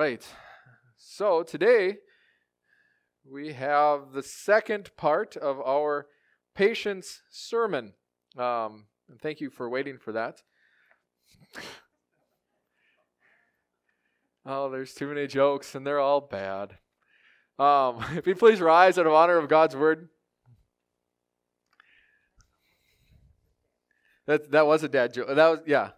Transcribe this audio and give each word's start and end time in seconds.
right. 0.00 0.26
So 0.96 1.42
today 1.42 1.98
we 3.30 3.52
have 3.52 4.12
the 4.14 4.22
second 4.22 4.96
part 4.96 5.36
of 5.36 5.60
our 5.60 6.06
patience 6.54 7.20
sermon. 7.30 7.92
Um, 8.38 8.86
and 9.10 9.20
thank 9.20 9.42
you 9.42 9.50
for 9.50 9.68
waiting 9.68 9.98
for 9.98 10.12
that. 10.12 10.42
Oh, 14.46 14.70
there's 14.70 14.94
too 14.94 15.06
many 15.06 15.26
jokes, 15.26 15.74
and 15.74 15.86
they're 15.86 16.00
all 16.00 16.22
bad. 16.22 16.78
Um, 17.58 18.02
if 18.16 18.26
you 18.26 18.34
please 18.34 18.58
rise 18.58 18.96
out 18.96 19.06
of 19.06 19.12
honor 19.12 19.36
of 19.36 19.50
God's 19.50 19.76
word. 19.76 20.08
That 24.26 24.50
that 24.52 24.66
was 24.66 24.82
a 24.82 24.88
dad 24.88 25.12
joke. 25.12 25.28
That 25.28 25.46
was 25.46 25.60
yeah. 25.66 25.90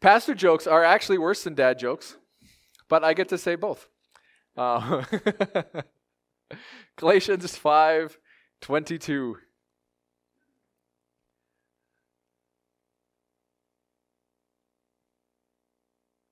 Pastor 0.00 0.34
jokes 0.34 0.66
are 0.66 0.82
actually 0.82 1.18
worse 1.18 1.44
than 1.44 1.54
dad 1.54 1.78
jokes, 1.78 2.16
but 2.88 3.04
I 3.04 3.14
get 3.14 3.28
to 3.28 3.38
say 3.38 3.54
both. 3.54 3.88
Uh, 4.56 5.04
Galatians 6.96 7.56
five 7.56 8.18
twenty 8.60 8.98
two. 8.98 9.38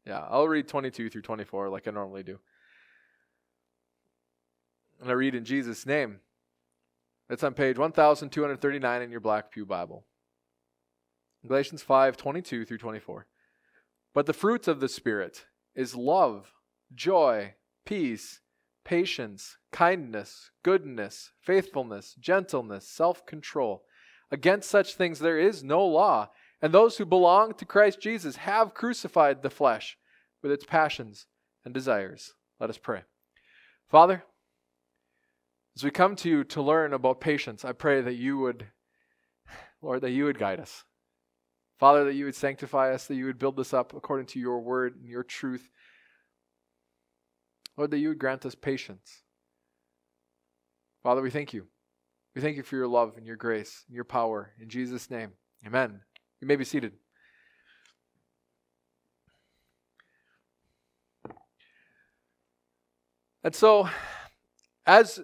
Yeah, 0.07 0.25
I'll 0.31 0.47
read 0.47 0.69
22 0.69 1.11
through 1.11 1.23
24 1.23 1.69
like 1.69 1.89
I 1.89 1.91
normally 1.91 2.23
do. 2.23 2.39
And 5.01 5.11
I 5.11 5.15
read 5.15 5.35
in 5.35 5.45
Jesus' 5.45 5.85
name. 5.85 6.21
It's 7.29 7.43
on 7.43 7.55
page 7.55 7.77
1239 7.77 9.03
in 9.03 9.11
your 9.11 9.19
Black 9.19 9.51
Pew 9.51 9.67
Bible. 9.67 10.07
Galatians 11.47 11.83
5 11.83 12.17
22 12.17 12.65
through 12.65 12.79
24. 12.79 13.27
But 14.15 14.27
the 14.27 14.33
fruits 14.33 14.69
of 14.69 14.79
the 14.81 14.89
Spirit 14.89 15.45
is 15.77 15.95
love, 15.95 16.53
joy, 16.95 17.55
peace, 17.85 18.41
patience, 18.85 19.59
kindness, 19.71 20.51
goodness, 20.63 21.33
faithfulness, 21.41 22.17
gentleness, 22.19 22.89
self 22.89 23.27
control. 23.27 23.85
Against 24.31 24.71
such 24.71 24.95
things 24.95 25.19
there 25.19 25.39
is 25.39 25.63
no 25.63 25.85
law. 25.85 26.31
And 26.63 26.73
those 26.73 26.97
who 26.97 27.05
belong 27.05 27.53
to 27.55 27.67
Christ 27.67 28.01
Jesus 28.01 28.37
have 28.37 28.73
crucified 28.73 29.43
the 29.43 29.51
flesh 29.51 29.99
with 30.43 30.51
its 30.51 30.65
passions 30.65 31.27
and 31.65 31.75
desires. 31.75 32.33
Let 32.59 32.71
us 32.71 32.79
pray. 32.79 33.03
Father, 33.89 34.25
as 35.77 35.85
we 35.85 35.91
come 35.91 36.17
to 36.17 36.31
you 36.31 36.45
to 36.45 36.63
learn 36.63 36.95
about 36.95 37.21
patience, 37.21 37.63
I 37.63 37.73
pray 37.73 38.01
that 38.01 38.15
you 38.15 38.39
would, 38.39 38.69
Lord, 39.83 40.01
that 40.01 40.13
you 40.13 40.25
would 40.25 40.39
guide 40.39 40.59
us. 40.59 40.86
Father, 41.79 42.05
that 42.05 42.15
you 42.15 42.25
would 42.25 42.35
sanctify 42.35 42.93
us, 42.93 43.07
that 43.07 43.17
you 43.17 43.27
would 43.27 43.39
build 43.39 43.61
us 43.61 43.75
up 43.75 43.95
according 43.95 44.27
to 44.27 44.39
your 44.39 44.61
word 44.61 44.97
and 44.97 45.09
your 45.09 45.23
truth. 45.23 45.69
Lord, 47.77 47.91
that 47.91 47.99
you 47.99 48.09
would 48.09 48.19
grant 48.19 48.47
us 48.47 48.55
patience. 48.55 49.23
Father, 51.03 51.21
we 51.21 51.31
thank 51.31 51.53
you. 51.53 51.67
We 52.35 52.41
thank 52.41 52.57
you 52.57 52.63
for 52.63 52.77
your 52.77 52.89
love 52.89 53.17
and 53.17 53.27
your 53.27 53.37
grace 53.37 53.85
and 53.87 53.95
your 53.95 54.05
power. 54.05 54.53
In 54.61 54.69
Jesus' 54.69 55.11
name, 55.11 55.33
amen. 55.67 56.01
You 56.41 56.49
may 56.49 56.57
be 56.57 56.65
seated. 56.65 56.93
And 63.45 63.55
so, 63.55 63.89
as 64.87 65.21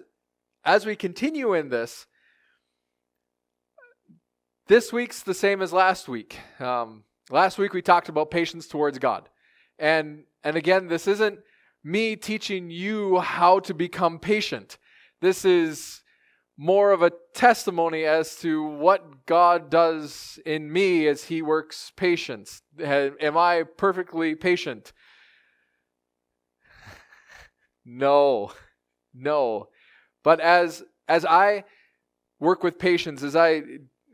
as 0.63 0.85
we 0.85 0.95
continue 0.95 1.53
in 1.53 1.69
this, 1.69 2.07
this 4.67 4.93
week's 4.93 5.23
the 5.23 5.33
same 5.33 5.61
as 5.61 5.73
last 5.73 6.07
week. 6.07 6.39
Um, 6.59 7.03
last 7.29 7.57
week 7.57 7.73
we 7.73 7.81
talked 7.81 8.09
about 8.09 8.31
patience 8.31 8.67
towards 8.67 8.97
God, 8.97 9.27
and 9.77 10.23
and 10.43 10.55
again, 10.55 10.87
this 10.87 11.07
isn't 11.07 11.39
me 11.83 12.15
teaching 12.15 12.69
you 12.69 13.19
how 13.19 13.59
to 13.59 13.73
become 13.73 14.19
patient. 14.19 14.77
This 15.21 15.43
is 15.43 16.01
more 16.57 16.91
of 16.91 17.01
a 17.01 17.11
testimony 17.33 18.05
as 18.05 18.35
to 18.37 18.63
what 18.63 19.25
God 19.25 19.69
does 19.69 20.39
in 20.45 20.71
me 20.71 21.07
as 21.07 21.25
He 21.25 21.41
works 21.41 21.91
patience. 21.95 22.61
Am 22.79 23.37
I 23.37 23.63
perfectly 23.77 24.35
patient? 24.35 24.93
no, 27.85 28.51
no. 29.13 29.67
But 30.23 30.39
as 30.39 30.83
as 31.09 31.25
I 31.25 31.65
work 32.39 32.63
with 32.63 32.79
patience, 32.79 33.23
as 33.23 33.35
I 33.35 33.63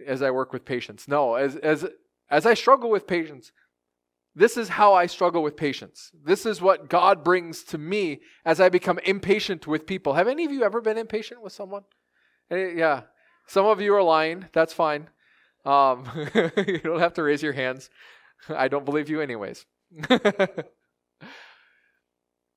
as 0.06 0.22
I 0.22 0.32
work 0.32 0.54
with 0.54 0.66
patience, 0.66 1.08
no, 1.08 1.36
as 1.36 1.56
as 1.58 1.88
as 2.30 2.46
I 2.46 2.54
struggle 2.54 2.90
with 2.90 3.08
patience, 3.08 3.52
this 4.36 4.58
is 4.58 4.70
how 4.70 4.94
I 4.94 5.08
struggle 5.08 5.44
with 5.44 5.58
patience. 5.58 6.12
This 6.24 6.46
is 6.46 6.62
what 6.62 6.90
God 6.90 7.24
brings 7.24 7.64
to 7.66 7.78
me 7.78 8.22
as 8.46 8.62
I 8.62 8.70
become 8.70 9.00
impatient 9.00 9.68
with 9.68 9.88
people. 9.88 10.14
Have 10.14 10.28
any 10.28 10.46
of 10.46 10.52
you 10.52 10.64
ever 10.64 10.82
been 10.82 10.98
impatient 10.98 11.42
with 11.42 11.54
someone? 11.54 11.84
Eh, 12.52 12.74
yeah. 12.76 13.02
Some 13.48 13.66
of 13.66 13.82
you 13.82 13.94
are 13.96 14.04
lying. 14.04 14.46
That's 14.54 14.74
fine. 14.74 15.10
Um, 15.66 16.08
you 16.36 16.80
don't 16.80 17.00
have 17.00 17.16
to 17.16 17.24
raise 17.24 17.42
your 17.42 17.54
hands. 17.54 17.90
I 18.48 18.68
don't 18.68 18.86
believe 18.86 19.10
you, 19.10 19.22
anyways. 19.22 19.66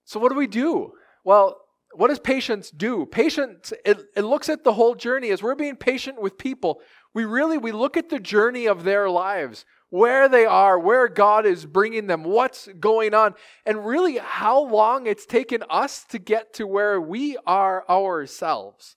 so, 0.05 0.21
what 0.21 0.29
do 0.29 0.37
we 0.37 0.47
do? 0.47 0.93
Well, 1.25 1.59
what 1.95 2.09
does 2.09 2.19
patience 2.19 2.71
do? 2.71 3.07
Patience, 3.07 3.73
it, 3.85 3.99
it 4.17 4.23
looks 4.23 4.49
at 4.49 4.65
the 4.65 4.73
whole 4.73 4.95
journey. 4.95 5.31
As 5.31 5.43
we're 5.43 5.55
being 5.55 5.77
patient 5.77 6.21
with 6.21 6.39
people, 6.39 6.81
we 7.15 7.25
really 7.25 7.59
we 7.59 7.73
look 7.73 7.97
at 7.97 8.09
the 8.09 8.19
journey 8.19 8.67
of 8.67 8.85
their 8.85 9.09
lives, 9.11 9.65
where 9.91 10.29
they 10.29 10.47
are, 10.47 10.79
where 10.79 11.09
God 11.09 11.45
is 11.45 11.67
bringing 11.67 12.07
them, 12.07 12.25
what's 12.25 12.69
going 12.81 13.13
on, 13.13 13.35
and 13.67 13.87
really 13.87 14.17
how 14.17 14.63
long 14.63 15.07
it's 15.07 15.27
taken 15.27 15.63
us 15.69 16.05
to 16.05 16.19
get 16.19 16.55
to 16.55 16.67
where 16.67 17.01
we 17.01 17.37
are 17.47 17.85
ourselves. 17.89 18.97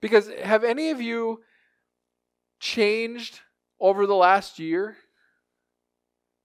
Because 0.00 0.30
have 0.42 0.62
any 0.62 0.90
of 0.90 1.00
you 1.00 1.40
changed 2.60 3.40
over 3.80 4.06
the 4.06 4.14
last 4.14 4.58
year 4.58 4.96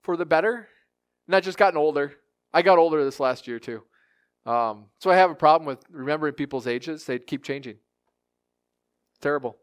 for 0.02 0.16
the 0.16 0.26
better? 0.26 0.68
Not 1.28 1.44
just 1.44 1.58
gotten 1.58 1.78
older. 1.78 2.14
I 2.52 2.62
got 2.62 2.78
older 2.78 3.04
this 3.04 3.20
last 3.20 3.46
year 3.46 3.60
too. 3.60 3.82
Um, 4.44 4.86
so 4.98 5.10
I 5.10 5.16
have 5.16 5.30
a 5.30 5.36
problem 5.36 5.66
with 5.66 5.84
remembering 5.88 6.34
people's 6.34 6.66
ages. 6.66 7.04
They 7.04 7.20
keep 7.20 7.44
changing. 7.44 7.76
Terrible. 9.20 9.56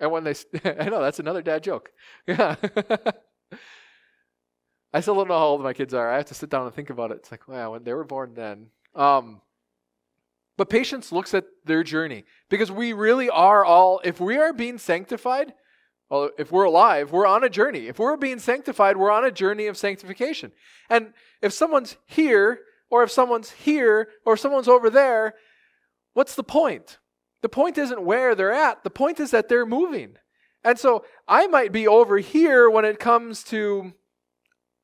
And 0.00 0.10
when 0.10 0.24
they, 0.24 0.34
I 0.64 0.88
know 0.88 1.02
that's 1.02 1.20
another 1.20 1.42
dad 1.42 1.62
joke. 1.62 1.90
Yeah. 2.26 2.56
I 4.92 5.00
still 5.00 5.14
don't 5.14 5.28
know 5.28 5.38
how 5.38 5.46
old 5.46 5.62
my 5.62 5.74
kids 5.74 5.92
are. 5.92 6.10
I 6.10 6.16
have 6.16 6.26
to 6.26 6.34
sit 6.34 6.48
down 6.48 6.64
and 6.64 6.74
think 6.74 6.88
about 6.88 7.10
it. 7.10 7.18
It's 7.18 7.30
like, 7.30 7.46
wow, 7.46 7.72
when 7.72 7.84
they 7.84 7.92
were 7.92 8.04
born 8.04 8.32
then. 8.34 8.68
Um, 8.94 9.42
but 10.56 10.70
patience 10.70 11.12
looks 11.12 11.34
at 11.34 11.44
their 11.66 11.82
journey 11.82 12.24
because 12.48 12.72
we 12.72 12.94
really 12.94 13.28
are 13.28 13.62
all, 13.62 14.00
if 14.04 14.20
we 14.20 14.38
are 14.38 14.54
being 14.54 14.78
sanctified, 14.78 15.52
well, 16.08 16.30
if 16.38 16.50
we're 16.50 16.64
alive, 16.64 17.12
we're 17.12 17.26
on 17.26 17.44
a 17.44 17.50
journey. 17.50 17.88
If 17.88 17.98
we're 17.98 18.16
being 18.16 18.38
sanctified, 18.38 18.96
we're 18.96 19.10
on 19.10 19.24
a 19.24 19.30
journey 19.30 19.66
of 19.66 19.76
sanctification. 19.76 20.52
And 20.88 21.12
if 21.42 21.52
someone's 21.52 21.96
here, 22.06 22.60
or 22.88 23.02
if 23.02 23.10
someone's 23.10 23.50
here, 23.50 24.08
or 24.24 24.34
if 24.34 24.40
someone's 24.40 24.68
over 24.68 24.88
there, 24.88 25.34
what's 26.14 26.36
the 26.36 26.44
point? 26.44 26.98
The 27.46 27.50
point 27.50 27.78
isn't 27.78 28.02
where 28.02 28.34
they're 28.34 28.52
at, 28.52 28.82
the 28.82 28.90
point 28.90 29.20
is 29.20 29.30
that 29.30 29.48
they're 29.48 29.64
moving. 29.64 30.16
And 30.64 30.76
so 30.76 31.04
I 31.28 31.46
might 31.46 31.70
be 31.70 31.86
over 31.86 32.18
here 32.18 32.68
when 32.68 32.84
it 32.84 32.98
comes 32.98 33.44
to, 33.44 33.92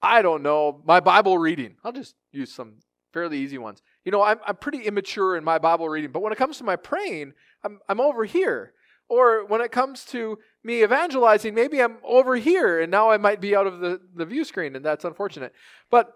I 0.00 0.22
don't 0.22 0.44
know, 0.44 0.80
my 0.86 1.00
Bible 1.00 1.38
reading. 1.38 1.74
I'll 1.82 1.90
just 1.90 2.14
use 2.30 2.54
some 2.54 2.74
fairly 3.12 3.40
easy 3.40 3.58
ones. 3.58 3.82
You 4.04 4.12
know, 4.12 4.22
I'm, 4.22 4.38
I'm 4.46 4.54
pretty 4.54 4.82
immature 4.84 5.36
in 5.36 5.42
my 5.42 5.58
Bible 5.58 5.88
reading, 5.88 6.12
but 6.12 6.22
when 6.22 6.32
it 6.32 6.38
comes 6.38 6.56
to 6.58 6.64
my 6.64 6.76
praying, 6.76 7.32
I'm, 7.64 7.80
I'm 7.88 8.00
over 8.00 8.24
here. 8.24 8.74
Or 9.08 9.44
when 9.44 9.60
it 9.60 9.72
comes 9.72 10.04
to 10.12 10.38
me 10.62 10.84
evangelizing, 10.84 11.56
maybe 11.56 11.82
I'm 11.82 11.96
over 12.04 12.36
here 12.36 12.80
and 12.80 12.92
now 12.92 13.10
I 13.10 13.16
might 13.16 13.40
be 13.40 13.56
out 13.56 13.66
of 13.66 13.80
the, 13.80 14.00
the 14.14 14.24
view 14.24 14.44
screen, 14.44 14.76
and 14.76 14.84
that's 14.84 15.04
unfortunate. 15.04 15.52
But 15.90 16.12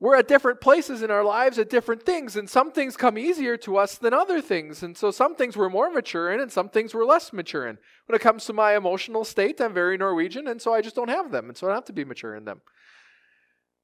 we're 0.00 0.16
at 0.16 0.26
different 0.26 0.62
places 0.62 1.02
in 1.02 1.10
our 1.10 1.22
lives 1.22 1.58
at 1.58 1.68
different 1.68 2.02
things, 2.02 2.34
and 2.34 2.48
some 2.48 2.72
things 2.72 2.96
come 2.96 3.18
easier 3.18 3.56
to 3.58 3.76
us 3.76 3.96
than 3.96 4.14
other 4.14 4.40
things. 4.40 4.82
And 4.82 4.96
so 4.96 5.10
some 5.10 5.36
things 5.36 5.56
we're 5.56 5.68
more 5.68 5.90
mature 5.90 6.32
in, 6.32 6.40
and 6.40 6.50
some 6.50 6.70
things 6.70 6.94
we're 6.94 7.04
less 7.04 7.32
mature 7.32 7.66
in. 7.68 7.76
When 8.06 8.16
it 8.16 8.22
comes 8.22 8.46
to 8.46 8.54
my 8.54 8.76
emotional 8.76 9.24
state, 9.24 9.60
I'm 9.60 9.74
very 9.74 9.98
Norwegian, 9.98 10.48
and 10.48 10.60
so 10.60 10.72
I 10.72 10.80
just 10.80 10.96
don't 10.96 11.10
have 11.10 11.30
them, 11.30 11.48
and 11.48 11.56
so 11.56 11.66
I 11.66 11.70
don't 11.70 11.76
have 11.76 11.84
to 11.84 11.92
be 11.92 12.04
mature 12.04 12.34
in 12.34 12.46
them. 12.46 12.62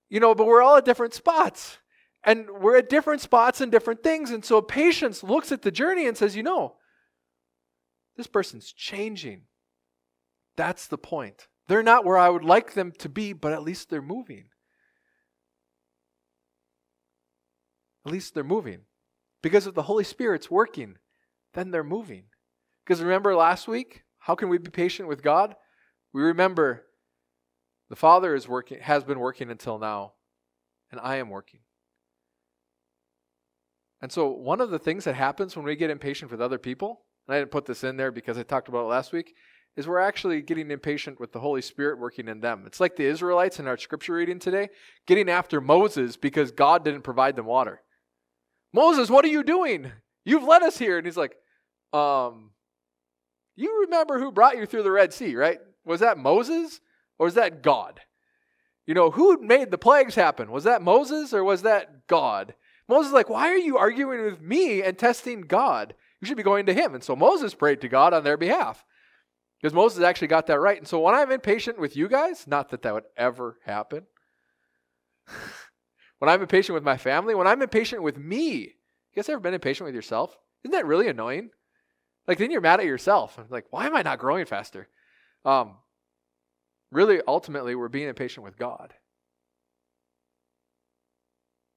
You 0.08 0.20
know, 0.20 0.34
but 0.34 0.46
we're 0.46 0.62
all 0.62 0.76
at 0.76 0.84
different 0.84 1.14
spots. 1.14 1.78
And 2.24 2.50
we're 2.60 2.78
at 2.78 2.88
different 2.88 3.20
spots 3.20 3.60
and 3.60 3.70
different 3.70 4.02
things. 4.02 4.32
And 4.32 4.44
so 4.44 4.60
patience 4.60 5.22
looks 5.22 5.52
at 5.52 5.62
the 5.62 5.70
journey 5.70 6.08
and 6.08 6.16
says, 6.16 6.34
you 6.34 6.42
know, 6.42 6.74
this 8.16 8.26
person's 8.26 8.72
changing. 8.72 9.42
That's 10.56 10.88
the 10.88 10.98
point. 10.98 11.46
They're 11.68 11.84
not 11.84 12.04
where 12.04 12.18
I 12.18 12.28
would 12.28 12.44
like 12.44 12.72
them 12.72 12.90
to 12.98 13.08
be, 13.08 13.32
but 13.32 13.52
at 13.52 13.62
least 13.62 13.90
they're 13.90 14.02
moving. 14.02 14.46
At 18.06 18.12
least 18.12 18.34
they're 18.34 18.44
moving. 18.44 18.82
Because 19.42 19.66
if 19.66 19.74
the 19.74 19.82
Holy 19.82 20.04
Spirit's 20.04 20.50
working, 20.50 20.96
then 21.54 21.72
they're 21.72 21.84
moving. 21.84 22.24
Because 22.84 23.02
remember 23.02 23.34
last 23.34 23.66
week, 23.66 24.04
how 24.20 24.36
can 24.36 24.48
we 24.48 24.58
be 24.58 24.70
patient 24.70 25.08
with 25.08 25.22
God? 25.22 25.56
We 26.12 26.22
remember 26.22 26.86
the 27.90 27.96
Father 27.96 28.34
is 28.34 28.48
working 28.48 28.80
has 28.80 29.04
been 29.04 29.18
working 29.18 29.50
until 29.50 29.78
now, 29.78 30.14
and 30.90 31.00
I 31.00 31.16
am 31.16 31.30
working. 31.30 31.60
And 34.00 34.12
so, 34.12 34.28
one 34.28 34.60
of 34.60 34.70
the 34.70 34.78
things 34.78 35.04
that 35.04 35.14
happens 35.14 35.56
when 35.56 35.64
we 35.64 35.74
get 35.74 35.90
impatient 35.90 36.30
with 36.30 36.40
other 36.40 36.58
people, 36.58 37.02
and 37.26 37.34
I 37.34 37.38
didn't 37.38 37.50
put 37.50 37.66
this 37.66 37.84
in 37.84 37.96
there 37.96 38.12
because 38.12 38.38
I 38.38 38.42
talked 38.42 38.68
about 38.68 38.84
it 38.84 38.88
last 38.88 39.12
week, 39.12 39.34
is 39.76 39.86
we're 39.86 39.98
actually 39.98 40.42
getting 40.42 40.70
impatient 40.70 41.18
with 41.20 41.32
the 41.32 41.40
Holy 41.40 41.62
Spirit 41.62 41.98
working 41.98 42.28
in 42.28 42.40
them. 42.40 42.64
It's 42.66 42.80
like 42.80 42.96
the 42.96 43.04
Israelites 43.04 43.58
in 43.58 43.66
our 43.66 43.76
scripture 43.76 44.14
reading 44.14 44.38
today 44.38 44.68
getting 45.06 45.28
after 45.28 45.60
Moses 45.60 46.16
because 46.16 46.50
God 46.50 46.84
didn't 46.84 47.02
provide 47.02 47.36
them 47.36 47.46
water. 47.46 47.82
Moses, 48.72 49.10
what 49.10 49.24
are 49.24 49.28
you 49.28 49.42
doing? 49.42 49.92
You've 50.24 50.44
led 50.44 50.62
us 50.62 50.78
here. 50.78 50.98
And 50.98 51.06
he's 51.06 51.16
like, 51.16 51.36
um, 51.92 52.50
you 53.54 53.82
remember 53.82 54.18
who 54.18 54.32
brought 54.32 54.56
you 54.56 54.66
through 54.66 54.82
the 54.82 54.90
Red 54.90 55.12
Sea, 55.12 55.34
right? 55.34 55.58
Was 55.84 56.00
that 56.00 56.18
Moses 56.18 56.80
or 57.18 57.26
was 57.26 57.34
that 57.34 57.62
God? 57.62 58.00
You 58.86 58.94
know, 58.94 59.10
who 59.10 59.40
made 59.40 59.70
the 59.70 59.78
plagues 59.78 60.14
happen? 60.14 60.50
Was 60.50 60.64
that 60.64 60.82
Moses 60.82 61.32
or 61.32 61.42
was 61.42 61.62
that 61.62 62.06
God? 62.06 62.54
Moses 62.88 63.08
is 63.08 63.14
like, 63.14 63.28
why 63.28 63.48
are 63.48 63.56
you 63.56 63.78
arguing 63.78 64.24
with 64.24 64.40
me 64.40 64.82
and 64.82 64.96
testing 64.96 65.42
God? 65.42 65.94
You 66.20 66.26
should 66.26 66.36
be 66.36 66.42
going 66.42 66.66
to 66.66 66.74
him. 66.74 66.94
And 66.94 67.02
so 67.02 67.16
Moses 67.16 67.54
prayed 67.54 67.80
to 67.80 67.88
God 67.88 68.14
on 68.14 68.24
their 68.24 68.36
behalf 68.36 68.84
because 69.60 69.74
Moses 69.74 70.04
actually 70.04 70.28
got 70.28 70.46
that 70.46 70.60
right. 70.60 70.78
And 70.78 70.86
so 70.86 71.00
when 71.00 71.14
I'm 71.14 71.32
impatient 71.32 71.78
with 71.78 71.96
you 71.96 72.08
guys, 72.08 72.46
not 72.46 72.70
that 72.70 72.82
that 72.82 72.94
would 72.94 73.04
ever 73.16 73.58
happen. 73.64 74.06
When 76.18 76.28
I'm 76.28 76.42
impatient 76.42 76.74
with 76.74 76.84
my 76.84 76.96
family, 76.96 77.34
when 77.34 77.46
I'm 77.46 77.62
impatient 77.62 78.02
with 78.02 78.16
me, 78.18 78.50
you 78.52 78.72
guys 79.14 79.28
ever 79.28 79.40
been 79.40 79.54
impatient 79.54 79.86
with 79.86 79.94
yourself? 79.94 80.36
Isn't 80.64 80.72
that 80.72 80.86
really 80.86 81.08
annoying? 81.08 81.50
Like 82.26 82.38
then 82.38 82.50
you're 82.50 82.60
mad 82.60 82.80
at 82.80 82.86
yourself. 82.86 83.38
I'm 83.38 83.46
like, 83.50 83.66
why 83.70 83.86
am 83.86 83.96
I 83.96 84.02
not 84.02 84.18
growing 84.18 84.46
faster? 84.46 84.88
Um, 85.44 85.76
really, 86.90 87.20
ultimately, 87.26 87.74
we're 87.74 87.88
being 87.88 88.08
impatient 88.08 88.44
with 88.44 88.58
God. 88.58 88.94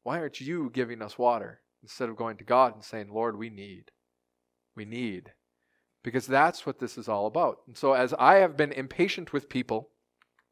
Why 0.03 0.19
aren't 0.19 0.41
you 0.41 0.71
giving 0.73 1.01
us 1.01 1.19
water 1.19 1.61
instead 1.83 2.09
of 2.09 2.15
going 2.15 2.37
to 2.37 2.43
God 2.43 2.73
and 2.73 2.83
saying, 2.83 3.09
Lord, 3.11 3.37
we 3.37 3.49
need? 3.49 3.91
We 4.75 4.85
need. 4.85 5.33
Because 6.03 6.25
that's 6.25 6.65
what 6.65 6.79
this 6.79 6.97
is 6.97 7.09
all 7.09 7.27
about. 7.27 7.57
And 7.67 7.77
so, 7.77 7.93
as 7.93 8.13
I 8.17 8.35
have 8.35 8.57
been 8.57 8.71
impatient 8.71 9.33
with 9.33 9.49
people, 9.49 9.89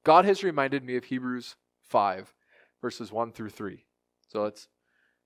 God 0.03 0.25
has 0.25 0.43
reminded 0.43 0.83
me 0.83 0.95
of 0.95 1.05
Hebrews 1.05 1.55
5, 1.83 2.33
verses 2.81 3.11
1 3.11 3.31
through 3.31 3.49
3. 3.49 3.83
So 4.27 4.43
let's 4.43 4.67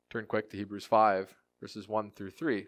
turn 0.09 0.25
quick 0.25 0.49
to 0.49 0.57
Hebrews 0.57 0.85
5, 0.85 1.33
verses 1.59 1.87
1 1.87 2.11
through 2.11 2.31
3. 2.31 2.67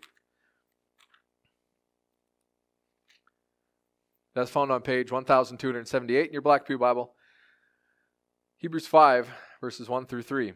That's 4.36 4.50
found 4.50 4.72
on 4.72 4.82
page 4.82 5.12
1278 5.12 6.28
in 6.28 6.34
your 6.34 6.42
Black 6.42 6.66
Pew 6.66 6.78
Bible. 6.78 7.14
Hebrews 8.58 8.88
5, 8.88 9.30
verses 9.62 9.88
1 9.88 10.06
through 10.08 10.24
3. 10.24 10.50
I 10.50 10.54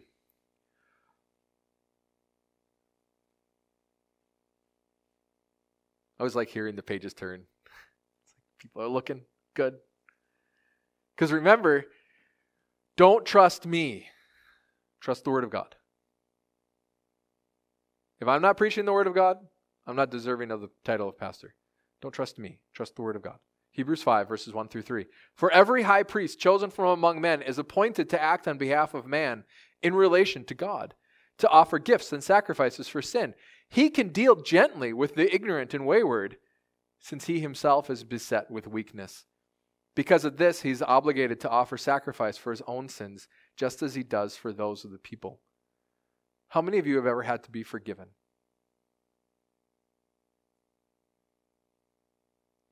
always 6.19 6.35
like 6.35 6.50
hearing 6.50 6.75
the 6.75 6.81
pages 6.81 7.13
turn. 7.13 7.44
People 8.59 8.81
are 8.81 8.88
looking 8.88 9.21
good. 9.53 9.75
Because 11.15 11.31
remember, 11.31 11.85
don't 12.95 13.25
trust 13.25 13.68
me, 13.68 14.07
trust 15.01 15.23
the 15.23 15.31
Word 15.31 15.44
of 15.44 15.49
God. 15.49 15.75
If 18.19 18.27
I'm 18.27 18.41
not 18.41 18.57
preaching 18.57 18.85
the 18.85 18.94
Word 18.94 19.07
of 19.07 19.15
God, 19.15 19.38
I'm 19.85 19.95
not 19.95 20.11
deserving 20.11 20.51
of 20.51 20.61
the 20.61 20.69
title 20.83 21.09
of 21.09 21.17
pastor. 21.17 21.55
Don't 22.01 22.11
trust 22.11 22.39
me, 22.39 22.59
trust 22.73 22.95
the 22.95 23.01
Word 23.01 23.15
of 23.15 23.21
God. 23.21 23.38
Hebrews 23.71 24.01
5, 24.01 24.27
verses 24.27 24.53
1 24.53 24.69
through 24.69 24.81
3. 24.81 25.05
For 25.35 25.51
every 25.51 25.83
high 25.83 26.03
priest 26.03 26.39
chosen 26.39 26.71
from 26.71 26.88
among 26.88 27.21
men 27.21 27.41
is 27.44 27.59
appointed 27.59 28.09
to 28.09 28.21
act 28.21 28.47
on 28.47 28.57
behalf 28.57 28.94
of 28.94 29.05
man 29.05 29.44
in 29.83 29.94
relation 29.94 30.44
to 30.45 30.55
God, 30.55 30.95
to 31.38 31.49
offer 31.49 31.77
gifts 31.77 32.11
and 32.11 32.23
sacrifices 32.23 32.88
for 32.88 33.03
sin. 33.03 33.35
He 33.69 33.89
can 33.89 34.09
deal 34.09 34.35
gently 34.35 34.94
with 34.94 35.15
the 35.15 35.33
ignorant 35.33 35.73
and 35.73 35.85
wayward, 35.85 36.38
since 36.99 37.25
he 37.25 37.39
himself 37.39 37.89
is 37.89 38.03
beset 38.03 38.49
with 38.49 38.67
weakness. 38.67 39.25
Because 39.95 40.25
of 40.25 40.38
this, 40.38 40.61
he's 40.61 40.81
obligated 40.81 41.39
to 41.41 41.49
offer 41.49 41.77
sacrifice 41.77 42.38
for 42.38 42.51
his 42.51 42.61
own 42.67 42.89
sins, 42.89 43.27
just 43.57 43.81
as 43.81 43.95
he 43.95 44.04
does 44.04 44.38
for 44.38 44.54
those 44.54 44.86
of 44.86 44.92
the 44.92 44.98
people. 45.00 45.42
How 46.50 46.62
many 46.62 46.77
of 46.77 46.88
you 46.88 46.95
have 46.95 47.07
ever 47.07 47.24
had 47.24 47.44
to 47.44 47.51
be 47.51 47.63
forgiven? 47.63 48.07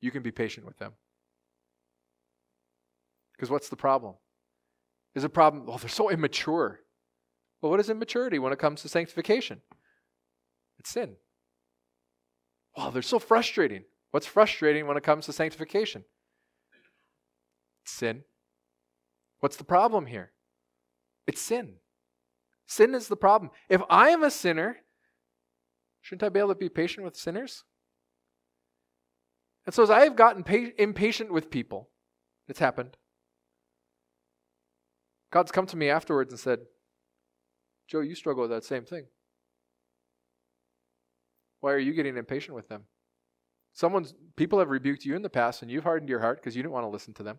You 0.00 0.10
can 0.10 0.22
be 0.22 0.30
patient 0.30 0.64
with 0.64 0.78
them. 0.78 0.92
Because 3.32 3.50
what's 3.50 3.68
the 3.68 3.76
problem? 3.76 4.14
Is 5.14 5.24
a 5.24 5.28
problem, 5.28 5.66
well, 5.66 5.78
they're 5.78 5.88
so 5.88 6.10
immature. 6.10 6.80
Well, 7.60 7.70
what 7.70 7.80
is 7.80 7.90
immaturity 7.90 8.38
when 8.38 8.52
it 8.52 8.58
comes 8.58 8.82
to 8.82 8.88
sanctification? 8.88 9.60
It's 10.78 10.90
sin. 10.90 11.16
Wow, 12.76 12.90
they're 12.90 13.02
so 13.02 13.18
frustrating. 13.18 13.84
What's 14.10 14.26
frustrating 14.26 14.86
when 14.86 14.96
it 14.96 15.02
comes 15.02 15.26
to 15.26 15.32
sanctification? 15.32 16.04
Sin. 17.84 18.22
What's 19.40 19.56
the 19.56 19.64
problem 19.64 20.06
here? 20.06 20.32
It's 21.26 21.40
sin. 21.40 21.76
Sin 22.66 22.94
is 22.94 23.08
the 23.08 23.16
problem. 23.16 23.50
If 23.68 23.80
I 23.88 24.10
am 24.10 24.22
a 24.22 24.30
sinner, 24.30 24.78
shouldn't 26.00 26.24
I 26.24 26.28
be 26.28 26.40
able 26.40 26.50
to 26.50 26.54
be 26.54 26.68
patient 26.68 27.04
with 27.04 27.16
sinners? 27.16 27.64
And 29.64 29.74
so, 29.74 29.82
as 29.82 29.90
I 29.90 30.00
have 30.04 30.16
gotten 30.16 30.44
pa- 30.44 30.72
impatient 30.78 31.32
with 31.32 31.50
people, 31.50 31.90
it's 32.48 32.60
happened. 32.60 32.96
God's 35.32 35.52
come 35.52 35.66
to 35.66 35.76
me 35.76 35.90
afterwards 35.90 36.32
and 36.32 36.38
said, 36.38 36.60
Joe, 37.88 38.00
you 38.00 38.14
struggle 38.14 38.42
with 38.42 38.50
that 38.50 38.64
same 38.64 38.84
thing. 38.84 39.06
Why 41.60 41.72
are 41.72 41.78
you 41.78 41.92
getting 41.92 42.16
impatient 42.16 42.54
with 42.54 42.68
them? 42.68 42.84
Someone's 43.72 44.14
people 44.36 44.58
have 44.58 44.70
rebuked 44.70 45.04
you 45.04 45.16
in 45.16 45.22
the 45.22 45.28
past 45.28 45.62
and 45.62 45.70
you've 45.70 45.84
hardened 45.84 46.08
your 46.08 46.20
heart 46.20 46.38
because 46.40 46.56
you 46.56 46.62
didn't 46.62 46.72
want 46.72 46.84
to 46.84 46.88
listen 46.90 47.12
to 47.14 47.22
them. 47.22 47.38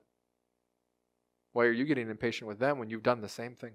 Why 1.58 1.66
are 1.66 1.72
you 1.72 1.86
getting 1.86 2.12
impatient 2.12 2.48
with 2.48 2.60
them 2.60 2.78
when 2.78 2.92
you've 2.92 3.02
done 3.02 3.22
the 3.22 3.28
same 3.28 3.56
thing? 3.56 3.72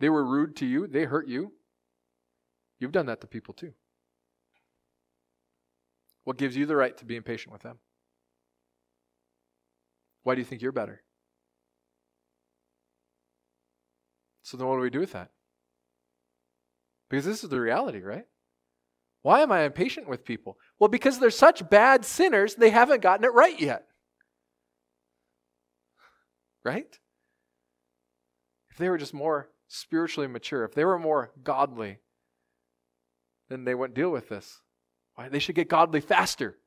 They 0.00 0.08
were 0.08 0.24
rude 0.24 0.56
to 0.56 0.64
you, 0.64 0.86
they 0.86 1.04
hurt 1.04 1.28
you. 1.28 1.52
You've 2.80 2.92
done 2.92 3.04
that 3.04 3.20
to 3.20 3.26
people 3.26 3.52
too. 3.52 3.74
What 6.24 6.38
gives 6.38 6.56
you 6.56 6.64
the 6.64 6.76
right 6.76 6.96
to 6.96 7.04
be 7.04 7.14
impatient 7.14 7.52
with 7.52 7.60
them? 7.60 7.76
Why 10.22 10.34
do 10.34 10.40
you 10.40 10.46
think 10.46 10.62
you're 10.62 10.72
better? 10.72 11.02
So 14.44 14.56
then 14.56 14.66
what 14.66 14.76
do 14.76 14.80
we 14.80 14.88
do 14.88 15.00
with 15.00 15.12
that? 15.12 15.28
Because 17.10 17.26
this 17.26 17.44
is 17.44 17.50
the 17.50 17.60
reality, 17.60 18.00
right? 18.00 18.24
Why 19.20 19.42
am 19.42 19.52
I 19.52 19.64
impatient 19.64 20.08
with 20.08 20.24
people? 20.24 20.56
Well, 20.78 20.88
because 20.88 21.18
they're 21.18 21.28
such 21.28 21.68
bad 21.68 22.06
sinners, 22.06 22.54
they 22.54 22.70
haven't 22.70 23.02
gotten 23.02 23.26
it 23.26 23.34
right 23.34 23.60
yet. 23.60 23.87
Right? 26.68 26.98
If 28.70 28.76
they 28.76 28.90
were 28.90 28.98
just 28.98 29.14
more 29.14 29.48
spiritually 29.68 30.28
mature, 30.28 30.64
if 30.64 30.74
they 30.74 30.84
were 30.84 30.98
more 30.98 31.32
godly, 31.42 32.00
then 33.48 33.64
they 33.64 33.74
wouldn't 33.74 33.96
deal 33.96 34.10
with 34.10 34.28
this. 34.28 34.60
Why? 35.14 35.30
They 35.30 35.38
should 35.38 35.54
get 35.54 35.70
godly 35.70 36.02
faster. 36.02 36.58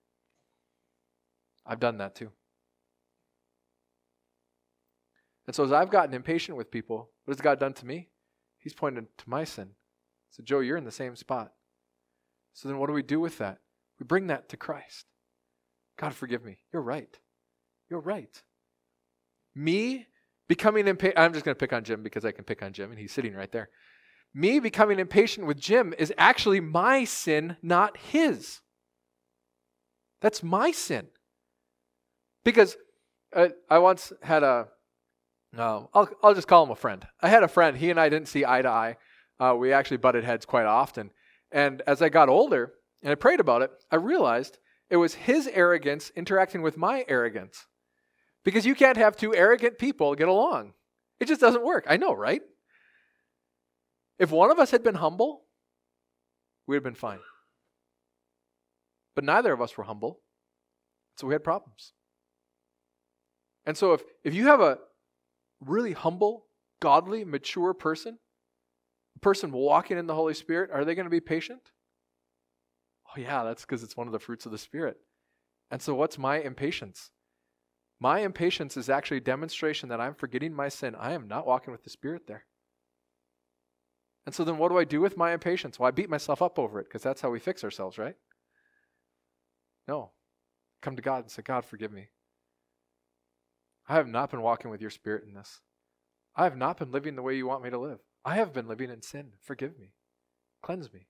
I've 1.68 1.80
done 1.80 2.00
that 2.00 2.16
too. 2.16 2.32
And 5.46 5.56
so, 5.56 5.64
as 5.66 5.72
I've 5.72 5.92
gotten 5.92 6.16
impatient 6.16 6.58
with 6.58 6.72
people, 6.72 7.12
what 7.26 7.36
has 7.36 7.42
God 7.42 7.60
done 7.60 7.74
to 7.74 7.86
me? 7.86 8.10
He's 8.58 8.74
pointed 8.74 9.06
to 9.20 9.30
my 9.30 9.44
sin. 9.44 9.70
So, 10.32 10.42
Joe, 10.42 10.62
you're 10.62 10.78
in 10.78 10.84
the 10.86 10.92
same 10.92 11.16
spot. 11.16 11.52
So 12.54 12.68
then 12.68 12.80
what 12.80 12.88
do 12.88 12.94
we 12.94 13.04
do 13.04 13.20
with 13.20 13.38
that? 13.38 13.60
We 14.00 14.06
bring 14.06 14.28
that 14.28 14.50
to 14.50 14.58
Christ. 14.58 15.06
God, 15.96 16.16
forgive 16.16 16.44
me. 16.44 16.58
You're 16.74 16.82
right. 16.82 17.20
You're 17.88 18.00
right. 18.00 18.42
Me 19.56 20.08
becoming 20.48 20.88
impatient, 20.88 21.20
I'm 21.20 21.34
just 21.34 21.46
going 21.46 21.56
to 21.56 21.60
pick 21.60 21.74
on 21.74 21.84
Jim 21.84 22.04
because 22.04 22.26
I 22.26 22.32
can 22.32 22.44
pick 22.44 22.62
on 22.64 22.74
Jim 22.74 22.92
and 22.92 23.00
he's 23.00 23.12
sitting 23.12 23.34
right 23.34 23.52
there. 23.52 23.70
Me 24.34 24.60
becoming 24.60 25.00
impatient 25.00 25.46
with 25.46 25.60
Jim 25.60 25.94
is 25.98 26.14
actually 26.18 26.60
my 26.60 27.04
sin, 27.04 27.58
not 27.62 27.98
his. 27.98 28.62
That's 30.22 30.42
my 30.42 30.72
sin. 30.72 31.08
Because 32.44 32.78
uh, 33.36 33.50
I 33.70 33.80
once 33.80 34.14
had 34.22 34.44
a, 34.44 34.68
uh, 35.58 35.84
I'll, 35.94 36.10
I'll 36.24 36.34
just 36.34 36.48
call 36.48 36.64
him 36.64 36.72
a 36.72 36.76
friend. 36.76 37.06
I 37.22 37.28
had 37.28 37.44
a 37.44 37.48
friend, 37.48 37.76
he 37.76 37.90
and 37.90 38.00
I 38.00 38.10
didn't 38.10 38.30
see 38.30 38.46
eye 38.46 38.62
to 38.62 38.70
eye. 38.70 38.98
Uh, 39.40 39.56
we 39.58 39.74
actually 39.74 39.98
butted 39.98 40.24
heads 40.24 40.46
quite 40.46 40.66
often. 40.66 41.12
And 41.52 41.82
as 41.86 42.02
I 42.02 42.10
got 42.10 42.30
older 42.30 42.74
and 43.04 43.12
I 43.12 43.16
prayed 43.16 43.40
about 43.40 43.62
it, 43.62 43.72
I 43.92 43.98
realized 43.98 44.60
it 44.90 44.98
was 44.98 45.16
his 45.16 45.48
arrogance 45.48 46.12
interacting 46.16 46.62
with 46.62 46.78
my 46.78 47.04
arrogance. 47.08 47.66
Because 48.44 48.66
you 48.66 48.76
can't 48.76 48.98
have 48.98 49.16
two 49.16 49.36
arrogant 49.36 49.78
people 49.78 50.16
get 50.16 50.28
along. 50.28 50.74
It 51.20 51.28
just 51.28 51.42
doesn't 51.42 51.64
work. 51.64 51.86
I 51.88 51.98
know, 51.98 52.14
right? 52.14 52.42
If 54.18 54.32
one 54.32 54.52
of 54.52 54.60
us 54.60 54.72
had 54.72 54.84
been 54.84 54.96
humble, 54.96 55.44
we'd 56.68 56.78
have 56.78 56.84
been 56.84 56.96
fine. 56.96 57.20
But 59.16 59.24
neither 59.24 59.52
of 59.52 59.62
us 59.62 59.78
were 59.78 59.84
humble, 59.84 60.20
so 61.18 61.28
we 61.28 61.34
had 61.34 61.44
problems. 61.44 61.94
And 63.66 63.78
so 63.78 63.94
if, 63.94 64.02
if 64.24 64.34
you 64.34 64.48
have 64.48 64.62
a 64.62 64.80
really 65.60 65.94
humble, 65.94 66.46
godly, 66.80 67.24
mature 67.24 67.74
person, 67.74 68.18
a 69.16 69.20
person 69.20 69.52
walking 69.52 69.98
in 69.98 70.08
the 70.08 70.16
Holy 70.16 70.34
Spirit, 70.34 70.72
are 70.72 70.86
they 70.86 70.96
going 70.96 71.06
to 71.06 71.12
be 71.12 71.20
patient? 71.20 71.62
Oh, 73.08 73.20
yeah, 73.20 73.44
that's 73.44 73.62
because 73.62 73.84
it's 73.84 73.98
one 73.98 74.08
of 74.08 74.14
the 74.14 74.20
fruits 74.20 74.46
of 74.46 74.52
the 74.52 74.58
Spirit. 74.58 74.98
And 75.70 75.82
so, 75.82 75.94
what's 75.94 76.18
my 76.18 76.40
impatience? 76.40 77.12
My 78.02 78.22
impatience 78.22 78.78
is 78.78 78.90
actually 78.90 79.18
a 79.18 79.22
demonstration 79.22 79.88
that 79.90 80.02
I'm 80.02 80.16
forgetting 80.16 80.56
my 80.56 80.70
sin. 80.70 80.96
I 80.96 81.14
am 81.14 81.28
not 81.28 81.46
walking 81.46 81.72
with 81.72 81.84
the 81.84 81.92
Spirit 81.92 82.26
there. 82.26 82.46
And 84.26 84.34
so, 84.34 84.44
then 84.44 84.58
what 84.58 84.70
do 84.70 84.80
I 84.80 84.86
do 84.86 85.00
with 85.02 85.18
my 85.18 85.34
impatience? 85.34 85.78
Well, 85.78 85.88
I 85.88 85.92
beat 85.92 86.10
myself 86.10 86.42
up 86.42 86.58
over 86.58 86.80
it 86.80 86.86
because 86.86 87.04
that's 87.04 87.22
how 87.22 87.30
we 87.30 87.40
fix 87.40 87.64
ourselves, 87.64 88.00
right? 88.00 88.16
No. 89.88 90.14
Come 90.82 90.96
to 90.96 91.02
God 91.04 91.22
and 91.22 91.30
say, 91.30 91.44
God, 91.44 91.64
forgive 91.64 91.92
me. 91.92 92.08
I 93.88 93.94
have 93.94 94.08
not 94.08 94.32
been 94.32 94.42
walking 94.42 94.72
with 94.72 94.82
your 94.82 94.90
Spirit 94.90 95.24
in 95.28 95.36
this. 95.36 95.62
I 96.36 96.46
have 96.46 96.58
not 96.58 96.80
been 96.80 96.92
living 96.92 97.16
the 97.16 97.22
way 97.22 97.38
you 97.38 97.46
want 97.46 97.64
me 97.64 97.70
to 97.70 97.78
live. 97.78 98.00
I 98.26 98.36
have 98.36 98.52
been 98.52 98.68
living 98.68 98.90
in 98.90 99.04
sin. 99.04 99.34
Forgive 99.42 99.78
me. 99.78 99.94
Cleanse 100.64 100.92
me. 100.92 101.08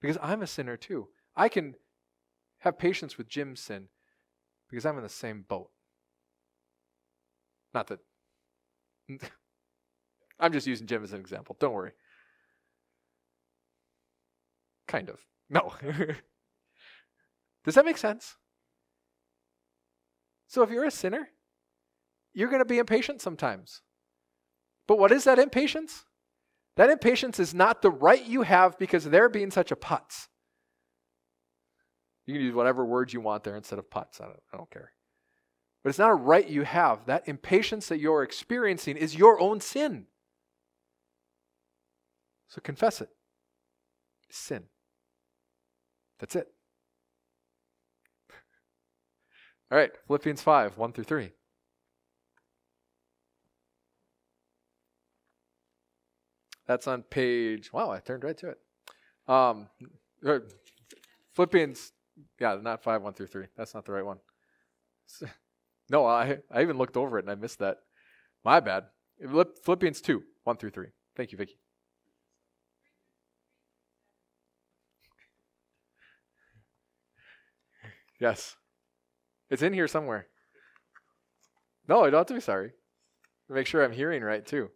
Because 0.00 0.16
I'm 0.22 0.40
a 0.40 0.46
sinner 0.46 0.78
too. 0.78 1.08
I 1.36 1.50
can 1.50 1.74
have 2.60 2.78
patience 2.78 3.18
with 3.18 3.28
Jim's 3.28 3.60
sin 3.60 3.88
because 4.70 4.86
I'm 4.86 4.96
in 4.96 5.02
the 5.02 5.10
same 5.10 5.44
boat. 5.46 5.68
Not 7.74 7.88
that. 7.88 8.00
I'm 10.40 10.52
just 10.52 10.66
using 10.66 10.86
Jim 10.86 11.04
as 11.04 11.12
an 11.12 11.20
example. 11.20 11.56
Don't 11.60 11.74
worry. 11.74 11.92
Kind 14.88 15.08
of. 15.08 15.20
No. 15.48 15.74
Does 17.64 17.74
that 17.74 17.84
make 17.84 17.98
sense? 17.98 18.36
So 20.46 20.62
if 20.62 20.70
you're 20.70 20.86
a 20.86 20.90
sinner, 20.90 21.28
you're 22.32 22.48
going 22.48 22.60
to 22.60 22.64
be 22.64 22.78
impatient 22.78 23.20
sometimes. 23.20 23.82
But 24.88 24.98
what 24.98 25.12
is 25.12 25.24
that 25.24 25.38
impatience? 25.38 26.04
That 26.76 26.90
impatience 26.90 27.38
is 27.38 27.52
not 27.52 27.82
the 27.82 27.90
right 27.90 28.24
you 28.24 28.42
have 28.42 28.78
because 28.78 29.04
they're 29.04 29.28
being 29.28 29.50
such 29.50 29.70
a 29.70 29.76
putz. 29.76 30.28
You 32.26 32.34
can 32.34 32.42
use 32.42 32.54
whatever 32.54 32.84
words 32.84 33.12
you 33.12 33.20
want 33.20 33.44
there 33.44 33.56
instead 33.56 33.78
of 33.78 33.90
putz. 33.90 34.20
I 34.20 34.24
don't, 34.24 34.40
I 34.52 34.56
don't 34.56 34.70
care. 34.70 34.92
But 35.82 35.90
it's 35.90 35.98
not 35.98 36.10
a 36.10 36.14
right 36.14 36.46
you 36.46 36.62
have. 36.62 37.06
That 37.06 37.26
impatience 37.26 37.88
that 37.88 37.98
you're 37.98 38.22
experiencing 38.22 38.96
is 38.96 39.16
your 39.16 39.40
own 39.40 39.60
sin. 39.60 40.06
So 42.48 42.60
confess 42.60 43.00
it. 43.00 43.08
Sin. 44.28 44.64
That's 46.18 46.36
it. 46.36 46.48
All 49.70 49.78
right, 49.78 49.90
Philippians 50.06 50.42
5, 50.42 50.76
1 50.76 50.92
through 50.92 51.04
3. 51.04 51.30
That's 56.66 56.88
on 56.88 57.02
page, 57.02 57.72
wow, 57.72 57.90
I 57.90 58.00
turned 58.00 58.24
right 58.24 58.36
to 58.38 58.50
it. 58.50 58.58
Um, 59.28 59.68
er, 60.24 60.48
Philippians, 61.34 61.92
yeah, 62.40 62.58
not 62.60 62.82
5, 62.82 63.02
1 63.02 63.12
through 63.12 63.28
3. 63.28 63.46
That's 63.56 63.74
not 63.74 63.84
the 63.84 63.92
right 63.92 64.04
one. 64.04 64.18
No, 65.90 66.06
I, 66.06 66.38
I 66.50 66.62
even 66.62 66.78
looked 66.78 66.96
over 66.96 67.18
it 67.18 67.24
and 67.24 67.30
I 67.30 67.34
missed 67.34 67.58
that. 67.58 67.78
My 68.44 68.60
bad. 68.60 68.84
Philippians 69.64 70.00
2, 70.00 70.22
1 70.44 70.56
through 70.56 70.70
3. 70.70 70.86
Thank 71.16 71.32
you, 71.32 71.36
Vicki. 71.36 71.58
Yes. 78.20 78.56
It's 79.50 79.62
in 79.62 79.72
here 79.72 79.88
somewhere. 79.88 80.28
No, 81.88 82.04
I 82.04 82.10
don't 82.10 82.20
have 82.20 82.26
to 82.28 82.34
be 82.34 82.40
sorry. 82.40 82.72
Make 83.48 83.66
sure 83.66 83.82
I'm 83.82 83.92
hearing 83.92 84.22
right, 84.22 84.46
too. 84.46 84.70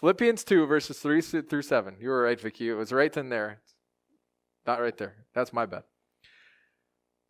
Philippians 0.00 0.42
2, 0.42 0.66
verses 0.66 0.98
3 0.98 1.20
through 1.20 1.62
7. 1.62 1.96
You 2.00 2.08
were 2.08 2.22
right, 2.22 2.40
Vicky. 2.40 2.70
It 2.70 2.74
was 2.74 2.92
right 2.92 3.14
in 3.14 3.28
there. 3.28 3.60
Not 4.66 4.80
right 4.80 4.96
there. 4.96 5.26
That's 5.34 5.52
my 5.52 5.66
bad. 5.66 5.82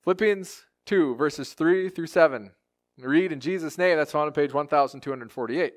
Philippians 0.05 0.63
2, 0.87 1.17
verses 1.17 1.55
3 1.55 1.89
through 1.89 2.07
7. 2.07 2.53
Read 2.99 3.33
in 3.33 3.41
Jesus' 3.41 3.77
name. 3.77 3.97
That's 3.97 4.15
on 4.15 4.31
page 4.33 4.55
1248. 4.55 5.75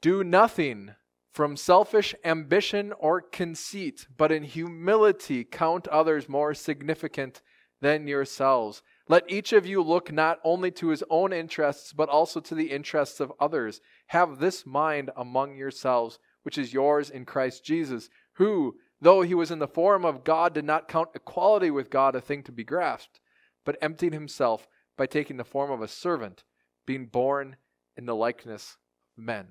Do 0.00 0.24
nothing 0.24 0.94
from 1.32 1.56
selfish 1.56 2.14
ambition 2.24 2.92
or 2.98 3.20
conceit, 3.20 4.06
but 4.16 4.32
in 4.32 4.44
humility 4.44 5.44
count 5.44 5.86
others 5.88 6.28
more 6.28 6.54
significant 6.54 7.42
than 7.80 8.08
yourselves. 8.08 8.82
Let 9.08 9.30
each 9.30 9.52
of 9.52 9.66
you 9.66 9.82
look 9.82 10.10
not 10.10 10.38
only 10.42 10.70
to 10.72 10.88
his 10.88 11.04
own 11.10 11.32
interests, 11.32 11.92
but 11.92 12.08
also 12.08 12.40
to 12.40 12.54
the 12.54 12.70
interests 12.70 13.20
of 13.20 13.32
others. 13.38 13.80
Have 14.08 14.38
this 14.38 14.66
mind 14.66 15.10
among 15.16 15.56
yourselves, 15.56 16.18
which 16.42 16.58
is 16.58 16.72
yours 16.72 17.10
in 17.10 17.24
Christ 17.24 17.64
Jesus, 17.64 18.08
who, 18.34 18.76
though 19.00 19.22
he 19.22 19.34
was 19.34 19.50
in 19.50 19.58
the 19.58 19.68
form 19.68 20.04
of 20.04 20.24
God, 20.24 20.54
did 20.54 20.64
not 20.64 20.88
count 20.88 21.10
equality 21.14 21.70
with 21.70 21.90
God 21.90 22.14
a 22.14 22.20
thing 22.20 22.42
to 22.44 22.52
be 22.52 22.64
grasped, 22.64 23.20
but 23.64 23.78
emptied 23.80 24.12
himself 24.12 24.66
by 24.98 25.06
taking 25.06 25.38
the 25.38 25.44
form 25.44 25.70
of 25.70 25.80
a 25.80 25.88
servant, 25.88 26.44
being 26.86 27.06
born 27.06 27.56
in 27.96 28.04
the 28.04 28.14
likeness 28.14 28.76
of 29.16 29.24
men. 29.24 29.46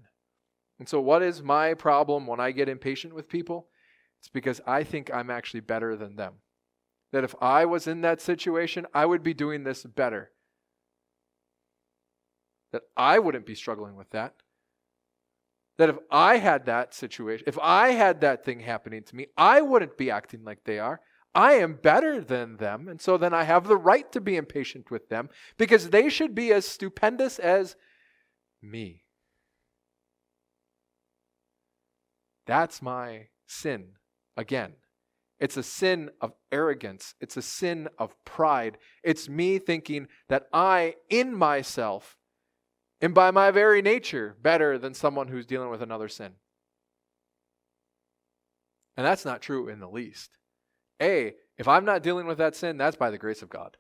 And 0.77 0.87
so, 0.87 1.01
what 1.01 1.23
is 1.23 1.41
my 1.41 1.73
problem 1.73 2.27
when 2.27 2.39
I 2.39 2.51
get 2.51 2.69
impatient 2.69 3.15
with 3.15 3.27
people? 3.27 3.69
It's 4.19 4.29
because 4.29 4.61
I 4.67 4.83
think 4.83 5.11
I'm 5.11 5.31
actually 5.31 5.61
better 5.61 5.95
than 5.95 6.15
them 6.15 6.35
that 7.11 7.23
if 7.23 7.35
I 7.41 7.65
was 7.65 7.87
in 7.87 8.01
that 8.01 8.21
situation, 8.21 8.85
I 8.93 9.05
would 9.05 9.23
be 9.23 9.33
doing 9.33 9.63
this 9.63 9.83
better. 9.83 10.31
That 12.71 12.83
I 12.95 13.19
wouldn't 13.19 13.45
be 13.45 13.55
struggling 13.55 13.95
with 13.95 14.09
that. 14.11 14.33
That 15.77 15.89
if 15.89 15.97
I 16.11 16.37
had 16.37 16.65
that 16.65 16.93
situation, 16.93 17.45
if 17.47 17.57
I 17.59 17.89
had 17.89 18.21
that 18.21 18.43
thing 18.43 18.59
happening 18.59 19.03
to 19.03 19.15
me, 19.15 19.27
I 19.37 19.61
wouldn't 19.61 19.97
be 19.97 20.11
acting 20.11 20.43
like 20.43 20.63
they 20.65 20.79
are. 20.79 20.99
I 21.35 21.53
am 21.53 21.75
better 21.75 22.21
than 22.21 22.57
them. 22.57 22.87
And 22.87 22.99
so 22.99 23.17
then 23.17 23.33
I 23.33 23.43
have 23.43 23.67
the 23.67 23.77
right 23.77 24.11
to 24.11 24.21
be 24.21 24.35
impatient 24.35 24.89
with 24.89 25.09
them 25.09 25.29
because 25.57 25.89
they 25.89 26.09
should 26.09 26.33
be 26.33 26.51
as 26.51 26.65
stupendous 26.65 27.37
as 27.39 27.75
me. 28.61 29.03
That's 32.47 32.81
my 32.81 33.27
sin 33.45 33.93
again. 34.35 34.73
It's 35.39 35.57
a 35.57 35.63
sin 35.63 36.09
of 36.19 36.33
arrogance. 36.51 37.13
It's 37.21 37.37
a 37.37 37.41
sin 37.41 37.89
of 37.99 38.15
pride. 38.25 38.77
It's 39.03 39.29
me 39.29 39.59
thinking 39.59 40.07
that 40.29 40.47
I, 40.51 40.95
in 41.09 41.35
myself, 41.35 42.17
am 43.01 43.13
by 43.13 43.29
my 43.29 43.51
very 43.51 43.81
nature 43.81 44.35
better 44.41 44.79
than 44.79 44.95
someone 44.95 45.27
who's 45.27 45.45
dealing 45.45 45.69
with 45.69 45.83
another 45.83 46.07
sin. 46.07 46.33
And 48.95 49.05
that's 49.05 49.25
not 49.25 49.43
true 49.43 49.67
in 49.67 49.79
the 49.79 49.89
least. 49.89 50.31
A, 51.01 51.33
if 51.57 51.67
I'm 51.67 51.85
not 51.85 52.03
dealing 52.03 52.27
with 52.27 52.37
that 52.39 52.55
sin, 52.55 52.77
that's 52.77 52.95
by 52.95 53.09
the 53.09 53.17
grace 53.17 53.41
of 53.41 53.49
God. 53.49 53.77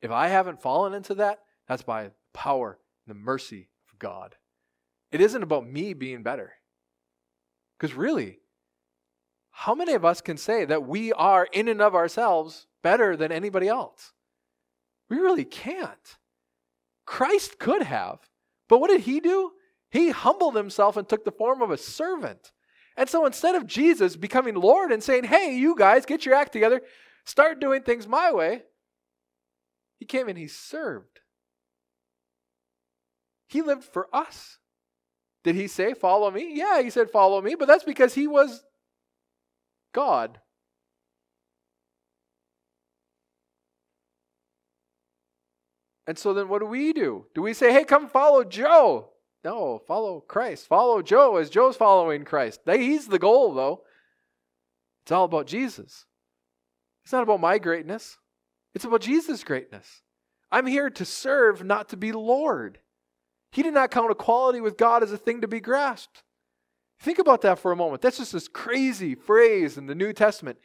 If 0.00 0.10
I 0.10 0.28
haven't 0.28 0.62
fallen 0.62 0.94
into 0.94 1.14
that, 1.16 1.40
that's 1.68 1.82
by 1.82 2.04
the 2.04 2.12
power 2.32 2.78
and 3.06 3.14
the 3.14 3.20
mercy 3.20 3.68
of 3.90 3.98
God. 3.98 4.36
It 5.10 5.20
isn't 5.20 5.42
about 5.42 5.66
me 5.66 5.94
being 5.94 6.22
better. 6.22 6.52
Because 7.78 7.96
really, 7.96 8.38
how 9.50 9.74
many 9.74 9.92
of 9.92 10.04
us 10.04 10.20
can 10.20 10.36
say 10.36 10.64
that 10.64 10.86
we 10.86 11.12
are, 11.12 11.48
in 11.52 11.68
and 11.68 11.82
of 11.82 11.94
ourselves, 11.94 12.66
better 12.82 13.16
than 13.16 13.30
anybody 13.30 13.68
else? 13.68 14.12
We 15.08 15.18
really 15.18 15.44
can't. 15.44 16.16
Christ 17.04 17.58
could 17.58 17.82
have. 17.82 18.18
But 18.68 18.78
what 18.78 18.90
did 18.90 19.02
he 19.02 19.20
do? 19.20 19.52
He 19.90 20.10
humbled 20.10 20.56
himself 20.56 20.96
and 20.96 21.06
took 21.06 21.24
the 21.24 21.30
form 21.30 21.60
of 21.60 21.70
a 21.70 21.76
servant. 21.76 22.50
And 22.96 23.08
so 23.08 23.24
instead 23.26 23.54
of 23.54 23.66
Jesus 23.66 24.16
becoming 24.16 24.54
Lord 24.54 24.92
and 24.92 25.02
saying, 25.02 25.24
hey, 25.24 25.54
you 25.54 25.74
guys, 25.76 26.06
get 26.06 26.26
your 26.26 26.34
act 26.34 26.52
together, 26.52 26.82
start 27.24 27.60
doing 27.60 27.82
things 27.82 28.06
my 28.06 28.32
way, 28.32 28.62
he 29.98 30.04
came 30.04 30.28
and 30.28 30.36
he 30.36 30.48
served. 30.48 31.20
He 33.48 33.62
lived 33.62 33.84
for 33.84 34.08
us. 34.12 34.58
Did 35.44 35.54
he 35.54 35.68
say, 35.68 35.94
follow 35.94 36.30
me? 36.30 36.52
Yeah, 36.54 36.82
he 36.82 36.90
said, 36.90 37.10
follow 37.10 37.40
me, 37.40 37.54
but 37.54 37.66
that's 37.66 37.84
because 37.84 38.14
he 38.14 38.26
was 38.26 38.64
God. 39.92 40.38
And 46.06 46.18
so 46.18 46.34
then 46.34 46.48
what 46.48 46.60
do 46.60 46.66
we 46.66 46.92
do? 46.92 47.26
Do 47.34 47.42
we 47.42 47.54
say, 47.54 47.72
hey, 47.72 47.84
come 47.84 48.08
follow 48.08 48.42
Joe? 48.44 49.11
No, 49.44 49.80
follow 49.86 50.20
Christ. 50.20 50.66
Follow 50.68 51.02
Joe 51.02 51.36
as 51.36 51.50
Joe's 51.50 51.76
following 51.76 52.24
Christ. 52.24 52.60
He's 52.66 53.08
the 53.08 53.18
goal, 53.18 53.54
though. 53.54 53.82
It's 55.02 55.12
all 55.12 55.24
about 55.24 55.46
Jesus. 55.46 56.06
It's 57.04 57.12
not 57.12 57.24
about 57.24 57.40
my 57.40 57.58
greatness, 57.58 58.18
it's 58.74 58.84
about 58.84 59.00
Jesus' 59.00 59.44
greatness. 59.44 60.02
I'm 60.50 60.66
here 60.66 60.90
to 60.90 61.04
serve, 61.04 61.64
not 61.64 61.88
to 61.88 61.96
be 61.96 62.12
Lord. 62.12 62.78
He 63.50 63.62
did 63.62 63.74
not 63.74 63.90
count 63.90 64.10
equality 64.10 64.60
with 64.60 64.76
God 64.76 65.02
as 65.02 65.12
a 65.12 65.18
thing 65.18 65.40
to 65.40 65.48
be 65.48 65.60
grasped. 65.60 66.22
Think 67.00 67.18
about 67.18 67.40
that 67.42 67.58
for 67.58 67.72
a 67.72 67.76
moment. 67.76 68.02
That's 68.02 68.18
just 68.18 68.32
this 68.32 68.48
crazy 68.48 69.14
phrase 69.14 69.76
in 69.76 69.86
the 69.86 69.94
New 69.94 70.12
Testament. 70.12 70.58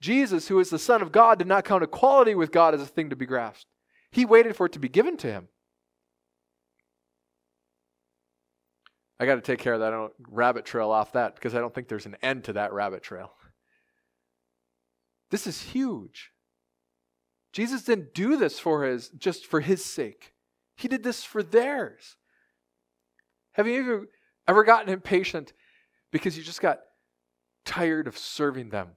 Jesus, 0.00 0.48
who 0.48 0.58
is 0.58 0.70
the 0.70 0.78
Son 0.78 1.02
of 1.02 1.12
God, 1.12 1.38
did 1.38 1.46
not 1.46 1.64
count 1.64 1.84
equality 1.84 2.34
with 2.34 2.52
God 2.52 2.74
as 2.74 2.82
a 2.82 2.86
thing 2.86 3.10
to 3.10 3.16
be 3.16 3.26
grasped. 3.26 3.66
He 4.10 4.24
waited 4.24 4.56
for 4.56 4.66
it 4.66 4.72
to 4.72 4.78
be 4.78 4.88
given 4.88 5.16
to 5.18 5.28
him. 5.28 5.48
I 9.22 9.26
got 9.26 9.36
to 9.36 9.40
take 9.40 9.60
care 9.60 9.74
of 9.74 9.80
that 9.80 9.92
I 9.92 9.96
don't 9.96 10.12
rabbit 10.28 10.64
trail 10.64 10.90
off 10.90 11.12
that 11.12 11.36
because 11.36 11.54
I 11.54 11.60
don't 11.60 11.72
think 11.72 11.86
there's 11.86 12.06
an 12.06 12.16
end 12.22 12.42
to 12.44 12.54
that 12.54 12.72
rabbit 12.72 13.04
trail. 13.04 13.32
This 15.30 15.46
is 15.46 15.62
huge. 15.62 16.32
Jesus 17.52 17.84
didn't 17.84 18.14
do 18.14 18.36
this 18.36 18.58
for 18.58 18.82
his 18.82 19.10
just 19.10 19.46
for 19.46 19.60
his 19.60 19.84
sake. 19.84 20.32
He 20.74 20.88
did 20.88 21.04
this 21.04 21.22
for 21.22 21.40
theirs. 21.40 22.16
Have 23.52 23.68
you 23.68 23.78
ever, 23.78 24.06
ever 24.48 24.64
gotten 24.64 24.92
impatient 24.92 25.52
because 26.10 26.36
you 26.36 26.42
just 26.42 26.60
got 26.60 26.80
tired 27.64 28.08
of 28.08 28.18
serving 28.18 28.70
them? 28.70 28.96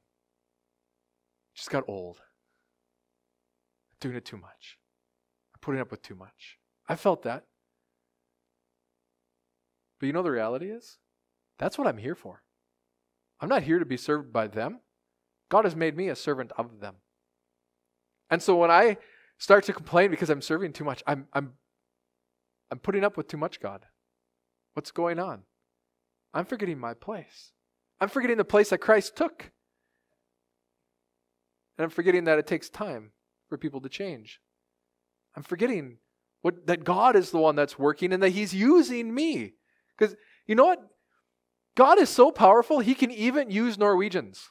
Just 1.54 1.70
got 1.70 1.84
old. 1.88 2.18
Doing 4.00 4.16
it 4.16 4.26
too 4.26 4.38
much. 4.38 4.80
Putting 5.62 5.82
up 5.82 5.92
with 5.92 6.02
too 6.02 6.16
much. 6.16 6.58
I 6.90 6.96
felt 6.96 7.22
that. 7.22 7.44
But 10.00 10.08
you 10.08 10.14
know 10.14 10.24
the 10.24 10.32
reality 10.32 10.68
is? 10.68 10.98
That's 11.58 11.78
what 11.78 11.88
I'm 11.88 11.98
here 11.98 12.16
for. 12.16 12.44
I'm 13.40 13.50
not 13.50 13.64
here 13.64 13.80
to 13.80 13.86
be 13.86 13.98
served 13.98 14.34
by 14.34 14.48
them. 14.48 14.80
God 15.50 15.66
has 15.66 15.76
made 15.76 15.96
me 15.96 16.10
a 16.10 16.16
servant 16.16 16.52
of 16.58 16.80
them. 16.80 16.96
And 18.30 18.42
so 18.42 18.56
when 18.56 18.72
I 18.72 18.98
start 19.38 19.64
to 19.66 19.74
complain 19.74 20.10
because 20.10 20.30
I'm 20.30 20.42
serving 20.42 20.74
too 20.74 20.84
much, 20.84 21.04
I'm, 21.06 21.28
I'm, 21.34 21.54
I'm 22.72 22.80
putting 22.80 23.04
up 23.04 23.18
with 23.18 23.28
too 23.28 23.38
much, 23.38 23.60
God. 23.60 23.86
What's 24.74 24.92
going 24.92 25.20
on? 25.20 25.44
I'm 26.34 26.46
forgetting 26.46 26.80
my 26.80 26.94
place. 26.94 27.52
I'm 28.02 28.10
forgetting 28.10 28.38
the 28.38 28.46
place 28.46 28.70
that 28.70 28.80
Christ 28.80 29.16
took. 29.16 29.52
And 31.78 31.84
I'm 31.84 31.90
forgetting 31.90 32.26
that 32.26 32.40
it 32.40 32.48
takes 32.48 32.70
time 32.70 33.12
for 33.48 33.58
people 33.58 33.82
to 33.82 33.90
change. 33.90 34.42
I'm 35.36 35.44
forgetting 35.44 35.98
what, 36.42 36.68
that 36.68 36.84
God 36.84 37.16
is 37.16 37.32
the 37.32 37.38
one 37.38 37.56
that's 37.56 37.80
working 37.80 38.14
and 38.14 38.22
that 38.24 38.30
He's 38.30 38.54
using 38.54 39.14
me. 39.14 39.54
Because 39.98 40.16
you 40.46 40.56
know 40.56 40.66
what? 40.66 40.82
God 41.76 42.00
is 42.00 42.10
so 42.10 42.32
powerful, 42.32 42.80
He 42.80 42.96
can 42.96 43.12
even 43.12 43.50
use 43.50 43.78
Norwegians. 43.78 44.50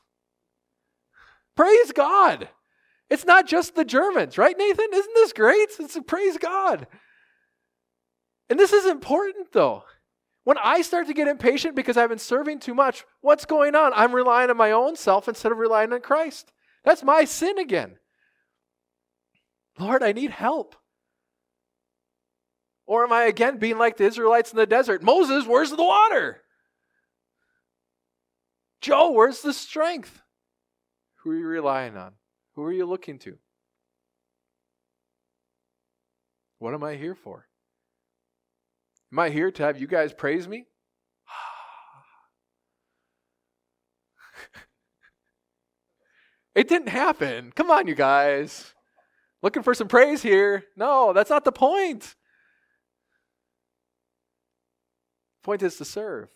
Praise 1.56 1.92
God. 1.92 2.48
It's 3.10 3.24
not 3.24 3.46
just 3.46 3.74
the 3.74 3.84
Germans, 3.84 4.38
right, 4.38 4.56
Nathan? 4.56 4.88
Isn't 4.92 5.14
this 5.14 5.32
great? 5.32 5.68
It's 5.78 5.98
praise 6.06 6.36
God. 6.38 6.86
And 8.48 8.58
this 8.58 8.72
is 8.72 8.86
important, 8.86 9.52
though. 9.52 9.84
When 10.44 10.58
I 10.62 10.82
start 10.82 11.06
to 11.06 11.14
get 11.14 11.28
impatient 11.28 11.74
because 11.74 11.96
I've 11.96 12.10
been 12.10 12.18
serving 12.18 12.60
too 12.60 12.74
much, 12.74 13.04
what's 13.22 13.46
going 13.46 13.74
on? 13.74 13.92
I'm 13.94 14.14
relying 14.14 14.50
on 14.50 14.56
my 14.56 14.72
own 14.72 14.96
self 14.96 15.26
instead 15.28 15.52
of 15.52 15.58
relying 15.58 15.92
on 15.92 16.02
Christ. 16.02 16.52
That's 16.84 17.02
my 17.02 17.24
sin 17.24 17.58
again. 17.58 17.96
Lord, 19.78 20.02
I 20.02 20.12
need 20.12 20.30
help. 20.30 20.76
Or 22.86 23.04
am 23.04 23.12
I 23.12 23.24
again 23.24 23.58
being 23.58 23.78
like 23.78 23.96
the 23.96 24.04
Israelites 24.04 24.52
in 24.52 24.58
the 24.58 24.66
desert? 24.66 25.02
Moses, 25.02 25.46
where's 25.46 25.70
the 25.70 25.82
water? 25.82 26.42
Joe, 28.80 29.12
where's 29.12 29.40
the 29.40 29.54
strength? 29.54 30.20
Who 31.22 31.30
are 31.30 31.36
you 31.36 31.46
relying 31.46 31.96
on? 31.96 32.12
Who 32.54 32.62
are 32.64 32.72
you 32.72 32.84
looking 32.84 33.18
to? 33.20 33.38
What 36.58 36.74
am 36.74 36.84
I 36.84 36.96
here 36.96 37.14
for? 37.14 37.46
Am 39.10 39.18
I 39.18 39.30
here 39.30 39.50
to 39.50 39.62
have 39.62 39.80
you 39.80 39.86
guys 39.86 40.12
praise 40.12 40.46
me? 40.46 40.66
it 46.54 46.68
didn't 46.68 46.88
happen. 46.88 47.52
Come 47.54 47.70
on, 47.70 47.86
you 47.86 47.94
guys. 47.94 48.74
Looking 49.42 49.62
for 49.62 49.72
some 49.72 49.88
praise 49.88 50.22
here. 50.22 50.64
No, 50.76 51.14
that's 51.14 51.30
not 51.30 51.44
the 51.44 51.52
point. 51.52 52.14
Point 55.44 55.62
is 55.62 55.76
to 55.76 55.84
serve. 55.84 56.30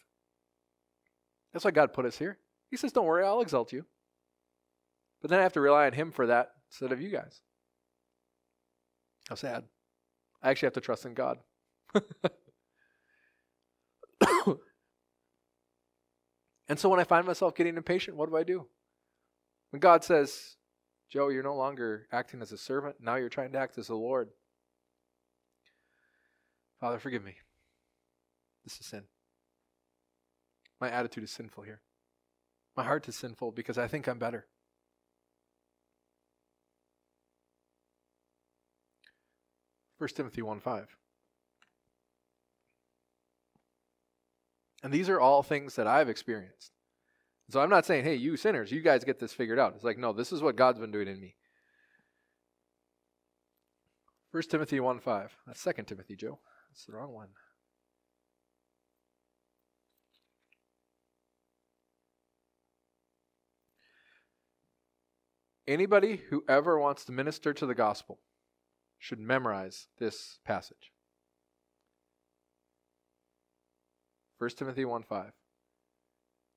That's 1.53 1.65
why 1.65 1.73
God 1.73 1.93
put 1.95 2.05
us 2.05 2.19
here. 2.19 2.39
He 2.71 2.77
says, 2.77 2.93
Don't 2.93 3.07
worry, 3.07 3.25
I'll 3.25 3.41
exalt 3.41 3.73
you. 3.73 3.87
But 5.21 5.31
then 5.31 5.41
I 5.41 5.43
have 5.43 5.55
to 5.55 5.61
rely 5.61 5.87
on 5.87 5.95
Him 5.95 6.13
for 6.13 6.27
that 6.27 6.51
instead 6.71 6.93
of 6.93 7.01
you 7.01 7.09
guys. 7.09 7.41
How 9.29 9.35
sad. 9.35 9.65
I 10.43 10.51
actually 10.51 10.67
have 10.67 10.75
to 10.75 10.81
trust 10.81 11.07
in 11.07 11.15
God. 11.15 11.39
and 16.69 16.79
so 16.79 16.89
when 16.89 17.01
I 17.01 17.05
find 17.05 17.27
myself 17.27 17.55
getting 17.55 17.77
impatient, 17.77 18.17
what 18.17 18.29
do 18.29 18.37
I 18.37 18.45
do? 18.45 18.67
When 19.71 19.81
God 19.81 20.05
says, 20.05 20.57
Joe, 21.11 21.29
you're 21.29 21.43
no 21.43 21.57
longer 21.57 22.07
acting 22.13 22.43
as 22.43 22.53
a 22.53 22.59
servant, 22.59 22.97
now 23.01 23.17
you're 23.17 23.31
trying 23.31 23.53
to 23.53 23.59
act 23.59 23.79
as 23.79 23.89
a 23.89 23.95
Lord. 23.95 24.29
Father, 26.79 26.99
forgive 26.99 27.25
me. 27.25 27.35
This 28.69 28.81
is 28.81 28.87
sin. 28.87 29.05
My 30.79 30.91
attitude 30.91 31.25
is 31.25 31.31
sinful 31.31 31.65
here. 31.65 31.81
My 32.77 32.85
heart 32.85 33.09
is 33.09 33.17
sinful 33.17 33.53
because 33.53 33.79
I 33.79 33.89
think 33.89 34.07
I'm 34.07 34.19
better. 34.19 34.47
1 39.97 40.11
Timothy 40.11 40.43
1 40.43 40.61
5. 40.61 40.87
And 44.83 44.93
these 44.93 45.09
are 45.09 45.19
all 45.19 45.43
things 45.43 45.77
that 45.77 45.87
I've 45.87 46.11
experienced. 46.11 46.73
So 47.49 47.61
I'm 47.61 47.71
not 47.71 47.87
saying, 47.87 48.05
hey, 48.05 48.17
you 48.17 48.37
sinners, 48.37 48.71
you 48.71 48.83
guys 48.83 49.03
get 49.03 49.19
this 49.19 49.33
figured 49.33 49.59
out. 49.59 49.73
It's 49.77 49.85
like, 49.85 49.97
no, 49.97 50.13
this 50.13 50.31
is 50.31 50.43
what 50.43 50.57
God's 50.57 50.79
been 50.79 50.93
doing 50.93 51.09
in 51.09 51.19
me. 51.19 51.37
1 54.31 54.43
Timothy 54.43 54.79
1 54.79 55.01
5. 55.01 55.37
That's 55.47 55.65
2 55.65 55.73
Timothy, 55.87 56.17
Joe. 56.17 56.39
That's 56.69 56.85
the 56.85 56.93
wrong 56.93 57.15
one. 57.15 57.29
Anybody 65.69 66.23
who 66.31 66.45
ever 66.49 66.81
wants 66.81 67.05
to 67.05 67.13
minister 67.13 67.53
to 67.53 67.67
the 67.67 67.75
gospel 67.75 68.21
should 68.99 69.21
memorize 69.21 69.89
this 69.99 70.39
passage. 70.43 70.93
1 74.39 74.49
Timothy 74.57 74.87
1 74.87 75.03
5. 75.03 75.33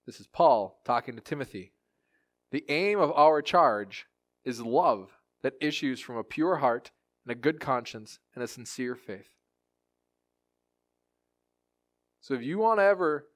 This 0.05 0.21
is 0.21 0.27
Paul 0.27 0.79
talking 0.85 1.15
to 1.15 1.21
Timothy. 1.21 1.73
The 2.51 2.63
aim 2.69 3.01
of 3.01 3.11
our 3.11 3.41
charge 3.41 4.05
is 4.45 4.61
love 4.61 5.09
that 5.43 5.55
issues 5.59 5.99
from 5.99 6.15
a 6.15 6.23
pure 6.23 6.55
heart 6.55 6.91
and 7.25 7.33
a 7.33 7.39
good 7.39 7.59
conscience 7.59 8.19
and 8.33 8.41
a 8.41 8.47
sincere 8.47 8.95
faith. 8.95 9.29
So 12.21 12.33
if 12.33 12.43
you 12.43 12.59
want 12.59 12.79
to 12.79 12.85
ever 12.85 13.27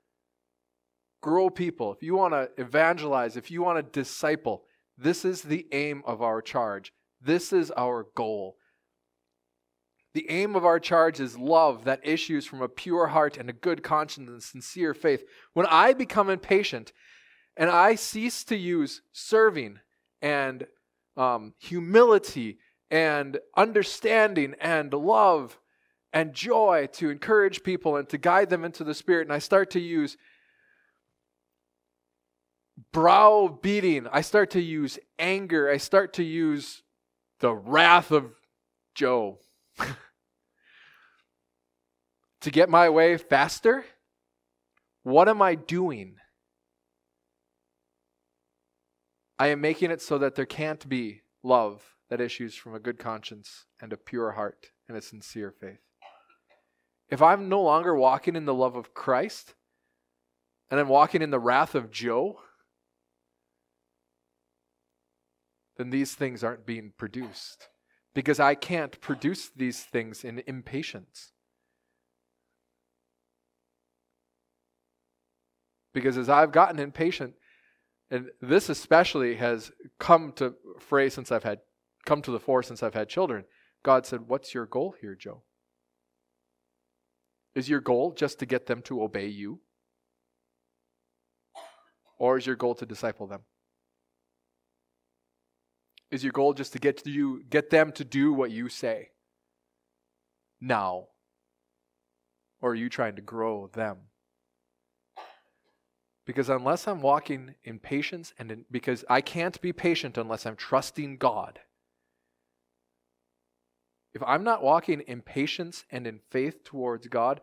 grow 1.21 1.49
people, 1.49 1.91
if 1.91 2.01
you 2.01 2.15
want 2.15 2.33
to 2.33 2.49
evangelize, 2.57 3.35
if 3.35 3.51
you 3.51 3.61
want 3.61 3.77
to 3.77 4.01
disciple, 4.01 4.63
this 4.97 5.25
is 5.25 5.41
the 5.41 5.67
aim 5.71 6.03
of 6.05 6.21
our 6.21 6.41
charge. 6.41 6.93
This 7.21 7.51
is 7.51 7.71
our 7.71 8.07
goal. 8.15 8.57
The 10.13 10.29
aim 10.29 10.55
of 10.55 10.63
our 10.63 10.79
charge 10.79 11.19
is 11.19 11.37
love 11.37 11.83
that 11.83 11.99
issues 12.07 12.45
from 12.45 12.61
a 12.61 12.69
pure 12.69 13.07
heart 13.07 13.35
and 13.35 13.49
a 13.49 13.53
good 13.53 13.83
conscience 13.83 14.29
and 14.29 14.41
sincere 14.41 14.93
faith. 14.93 15.25
When 15.53 15.65
I 15.65 15.93
become 15.93 16.29
impatient 16.29 16.93
and 17.57 17.69
I 17.69 17.95
cease 17.95 18.45
to 18.45 18.55
use 18.55 19.01
serving 19.11 19.79
and 20.21 20.67
um, 21.17 21.53
humility 21.59 22.59
and 22.89 23.39
understanding 23.57 24.55
and 24.61 24.93
love 24.93 25.59
and 26.13 26.33
joy 26.33 26.87
to 26.93 27.09
encourage 27.09 27.63
people 27.63 27.97
and 27.97 28.07
to 28.07 28.17
guide 28.17 28.49
them 28.49 28.63
into 28.63 28.85
the 28.85 28.93
Spirit, 28.93 29.27
and 29.27 29.33
I 29.33 29.39
start 29.39 29.69
to 29.71 29.81
use 29.81 30.15
brow 32.91 33.59
beating, 33.61 34.07
I 34.11 34.21
start 34.21 34.51
to 34.51 34.61
use 34.61 34.99
anger, 35.19 35.69
I 35.69 35.77
start 35.77 36.13
to 36.13 36.23
use 36.23 36.83
the 37.39 37.53
wrath 37.53 38.11
of 38.11 38.31
Joe 38.93 39.39
to 42.41 42.51
get 42.51 42.69
my 42.69 42.89
way 42.89 43.17
faster? 43.17 43.85
What 45.03 45.29
am 45.29 45.41
I 45.41 45.55
doing? 45.55 46.15
I 49.37 49.47
am 49.47 49.61
making 49.61 49.91
it 49.91 50.01
so 50.01 50.17
that 50.17 50.35
there 50.35 50.45
can't 50.45 50.87
be 50.87 51.21
love 51.43 51.83
that 52.09 52.21
issues 52.21 52.55
from 52.55 52.73
a 52.73 52.79
good 52.79 52.97
conscience 52.97 53.65
and 53.81 53.91
a 53.91 53.97
pure 53.97 54.31
heart 54.31 54.71
and 54.87 54.97
a 54.97 55.01
sincere 55.01 55.51
faith. 55.51 55.79
If 57.09 57.21
I'm 57.21 57.49
no 57.49 57.61
longer 57.61 57.95
walking 57.95 58.35
in 58.35 58.45
the 58.45 58.53
love 58.53 58.75
of 58.75 58.93
Christ 58.93 59.53
and 60.71 60.79
I'm 60.79 60.87
walking 60.87 61.21
in 61.21 61.31
the 61.31 61.39
wrath 61.39 61.75
of 61.75 61.91
Joe, 61.91 62.39
then 65.77 65.89
these 65.89 66.15
things 66.15 66.43
aren't 66.43 66.65
being 66.65 66.93
produced 66.97 67.69
because 68.13 68.39
I 68.39 68.55
can't 68.55 68.99
produce 69.01 69.49
these 69.55 69.83
things 69.83 70.23
in 70.23 70.41
impatience. 70.47 71.31
Because 75.93 76.17
as 76.17 76.29
I've 76.29 76.51
gotten 76.51 76.79
impatient, 76.79 77.33
and 78.11 78.29
this 78.41 78.69
especially 78.69 79.35
has 79.35 79.71
come 79.99 80.31
to 80.33 80.55
fray 80.79 81.09
since 81.09 81.31
I've 81.31 81.43
had 81.43 81.59
come 82.05 82.21
to 82.21 82.31
the 82.31 82.39
fore 82.39 82.63
since 82.63 82.83
I've 82.83 82.93
had 82.93 83.09
children. 83.09 83.45
God 83.83 84.05
said, 84.05 84.27
What's 84.27 84.53
your 84.53 84.65
goal 84.65 84.95
here, 85.01 85.15
Joe? 85.15 85.43
Is 87.55 87.69
your 87.69 87.81
goal 87.81 88.11
just 88.11 88.39
to 88.39 88.45
get 88.45 88.67
them 88.67 88.81
to 88.83 89.01
obey 89.01 89.27
you? 89.27 89.59
Or 92.17 92.37
is 92.37 92.45
your 92.45 92.55
goal 92.55 92.75
to 92.75 92.85
disciple 92.85 93.27
them? 93.27 93.41
Is 96.11 96.23
your 96.23 96.33
goal 96.33 96.53
just 96.53 96.73
to 96.73 96.79
get 96.79 97.05
you 97.05 97.43
get 97.49 97.69
them 97.69 97.91
to 97.93 98.03
do 98.03 98.33
what 98.33 98.51
you 98.51 98.69
say? 98.69 99.09
Now. 100.61 101.07
Or 102.61 102.71
are 102.71 102.75
you 102.75 102.89
trying 102.89 103.15
to 103.15 103.21
grow 103.21 103.67
them? 103.73 103.97
Because 106.25 106.49
unless 106.49 106.87
I'm 106.87 107.01
walking 107.01 107.55
in 107.63 107.79
patience 107.79 108.33
and 108.39 108.51
in, 108.51 108.65
because 108.71 109.05
I 109.09 109.21
can't 109.21 109.59
be 109.61 109.73
patient 109.73 110.17
unless 110.17 110.45
I'm 110.45 110.55
trusting 110.55 111.17
God. 111.17 111.59
If 114.13 114.23
I'm 114.25 114.43
not 114.43 114.63
walking 114.63 115.01
in 115.01 115.21
patience 115.21 115.83
and 115.91 116.07
in 116.07 116.21
faith 116.31 116.63
towards 116.63 117.07
God, 117.07 117.41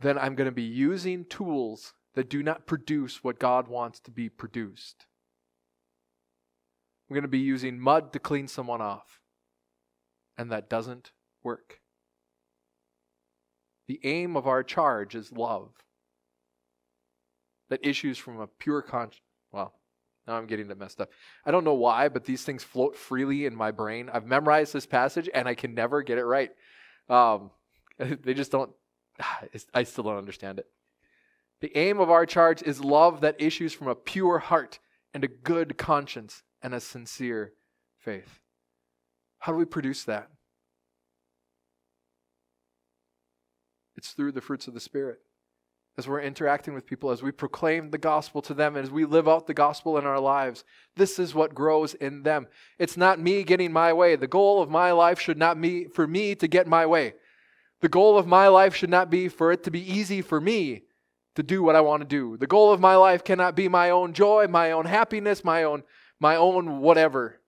then 0.00 0.18
I'm 0.18 0.34
going 0.34 0.46
to 0.46 0.52
be 0.52 0.62
using 0.62 1.24
tools 1.24 1.94
that 2.14 2.28
do 2.28 2.42
not 2.42 2.66
produce 2.66 3.24
what 3.24 3.38
God 3.38 3.66
wants 3.66 3.98
to 4.00 4.10
be 4.10 4.28
produced. 4.28 5.06
I'm 7.12 7.14
going 7.14 7.24
to 7.24 7.28
be 7.28 7.40
using 7.40 7.78
mud 7.78 8.14
to 8.14 8.18
clean 8.18 8.48
someone 8.48 8.80
off. 8.80 9.20
And 10.38 10.50
that 10.50 10.70
doesn't 10.70 11.12
work. 11.42 11.80
The 13.86 14.00
aim 14.02 14.34
of 14.34 14.46
our 14.46 14.62
charge 14.62 15.14
is 15.14 15.30
love 15.30 15.74
that 17.68 17.86
issues 17.86 18.16
from 18.16 18.40
a 18.40 18.46
pure 18.46 18.80
conscience. 18.80 19.20
Well, 19.52 19.74
now 20.26 20.36
I'm 20.38 20.46
getting 20.46 20.70
it 20.70 20.78
messed 20.78 21.02
up. 21.02 21.10
I 21.44 21.50
don't 21.50 21.64
know 21.64 21.74
why, 21.74 22.08
but 22.08 22.24
these 22.24 22.44
things 22.44 22.64
float 22.64 22.96
freely 22.96 23.44
in 23.44 23.54
my 23.54 23.72
brain. 23.72 24.08
I've 24.10 24.24
memorized 24.24 24.72
this 24.72 24.86
passage 24.86 25.28
and 25.34 25.46
I 25.46 25.54
can 25.54 25.74
never 25.74 26.00
get 26.00 26.16
it 26.16 26.24
right. 26.24 26.52
Um, 27.10 27.50
they 27.98 28.32
just 28.32 28.52
don't, 28.52 28.70
I 29.74 29.82
still 29.82 30.04
don't 30.04 30.16
understand 30.16 30.60
it. 30.60 30.66
The 31.60 31.76
aim 31.76 32.00
of 32.00 32.08
our 32.08 32.24
charge 32.24 32.62
is 32.62 32.80
love 32.80 33.20
that 33.20 33.36
issues 33.38 33.74
from 33.74 33.88
a 33.88 33.94
pure 33.94 34.38
heart 34.38 34.78
and 35.12 35.22
a 35.22 35.28
good 35.28 35.76
conscience 35.76 36.42
and 36.62 36.74
a 36.74 36.80
sincere 36.80 37.52
faith. 37.98 38.40
How 39.40 39.52
do 39.52 39.58
we 39.58 39.64
produce 39.64 40.04
that? 40.04 40.28
It's 43.96 44.12
through 44.12 44.32
the 44.32 44.40
fruits 44.40 44.68
of 44.68 44.74
the 44.74 44.80
Spirit 44.80 45.20
as 45.98 46.08
we're 46.08 46.20
interacting 46.20 46.72
with 46.72 46.86
people, 46.86 47.10
as 47.10 47.22
we 47.22 47.30
proclaim 47.30 47.90
the 47.90 47.98
gospel 47.98 48.40
to 48.40 48.54
them, 48.54 48.76
as 48.76 48.90
we 48.90 49.04
live 49.04 49.28
out 49.28 49.46
the 49.46 49.54
gospel 49.54 49.98
in 49.98 50.06
our 50.06 50.20
lives. 50.20 50.64
This 50.96 51.18
is 51.18 51.34
what 51.34 51.54
grows 51.54 51.92
in 51.94 52.22
them. 52.22 52.46
It's 52.78 52.96
not 52.96 53.20
me 53.20 53.42
getting 53.42 53.72
my 53.72 53.92
way. 53.92 54.16
The 54.16 54.26
goal 54.26 54.62
of 54.62 54.70
my 54.70 54.92
life 54.92 55.20
should 55.20 55.36
not 55.36 55.60
be 55.60 55.84
for 55.84 56.06
me 56.06 56.34
to 56.36 56.48
get 56.48 56.66
my 56.66 56.86
way. 56.86 57.14
The 57.82 57.90
goal 57.90 58.16
of 58.16 58.26
my 58.26 58.48
life 58.48 58.74
should 58.74 58.88
not 58.90 59.10
be 59.10 59.28
for 59.28 59.52
it 59.52 59.64
to 59.64 59.70
be 59.70 59.80
easy 59.80 60.22
for 60.22 60.40
me 60.40 60.84
to 61.34 61.42
do 61.42 61.62
what 61.62 61.76
I 61.76 61.80
want 61.82 62.00
to 62.00 62.08
do. 62.08 62.36
The 62.38 62.46
goal 62.46 62.72
of 62.72 62.80
my 62.80 62.96
life 62.96 63.22
cannot 63.22 63.54
be 63.54 63.68
my 63.68 63.90
own 63.90 64.14
joy, 64.14 64.46
my 64.48 64.70
own 64.70 64.86
happiness, 64.86 65.44
my 65.44 65.62
own 65.64 65.82
my 66.22 66.36
own 66.36 66.78
whatever. 66.78 67.40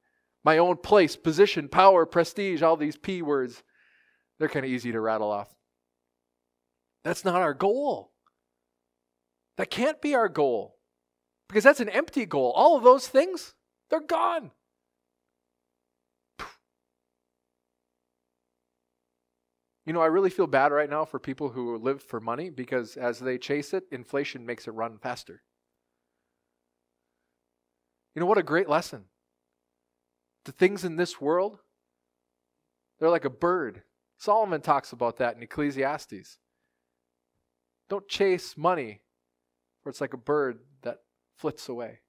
My 0.44 0.58
own 0.58 0.76
place, 0.76 1.14
position, 1.14 1.68
power, 1.68 2.04
prestige, 2.04 2.60
all 2.60 2.76
these 2.76 2.96
P 2.96 3.22
words. 3.22 3.62
They're 4.38 4.48
kind 4.48 4.66
of 4.66 4.70
easy 4.70 4.90
to 4.90 5.00
rattle 5.00 5.30
off. 5.30 5.54
That's 7.04 7.24
not 7.24 7.40
our 7.40 7.54
goal. 7.54 8.10
That 9.56 9.70
can't 9.70 10.02
be 10.02 10.16
our 10.16 10.28
goal 10.28 10.76
because 11.48 11.62
that's 11.62 11.78
an 11.78 11.88
empty 11.88 12.26
goal. 12.26 12.52
All 12.56 12.76
of 12.76 12.82
those 12.82 13.06
things, 13.06 13.54
they're 13.90 14.00
gone. 14.00 14.50
You 19.86 19.92
know, 19.92 20.00
I 20.00 20.06
really 20.06 20.30
feel 20.30 20.48
bad 20.48 20.72
right 20.72 20.90
now 20.90 21.04
for 21.04 21.20
people 21.20 21.50
who 21.50 21.76
live 21.76 22.02
for 22.02 22.20
money 22.20 22.50
because 22.50 22.96
as 22.96 23.20
they 23.20 23.38
chase 23.38 23.72
it, 23.72 23.84
inflation 23.92 24.44
makes 24.44 24.66
it 24.66 24.72
run 24.72 24.98
faster. 24.98 25.42
You 28.14 28.20
know 28.20 28.26
what 28.26 28.38
a 28.38 28.42
great 28.42 28.68
lesson. 28.68 29.04
The 30.44 30.52
things 30.52 30.84
in 30.84 30.96
this 30.96 31.20
world, 31.20 31.58
they're 32.98 33.10
like 33.10 33.24
a 33.24 33.30
bird. 33.30 33.82
Solomon 34.18 34.60
talks 34.60 34.92
about 34.92 35.16
that 35.16 35.36
in 35.36 35.42
Ecclesiastes. 35.42 36.38
Don't 37.88 38.08
chase 38.08 38.56
money 38.56 39.00
where 39.82 39.90
it's 39.90 40.00
like 40.00 40.14
a 40.14 40.18
bird 40.18 40.60
that 40.82 40.98
flits 41.36 41.68
away. 41.68 42.00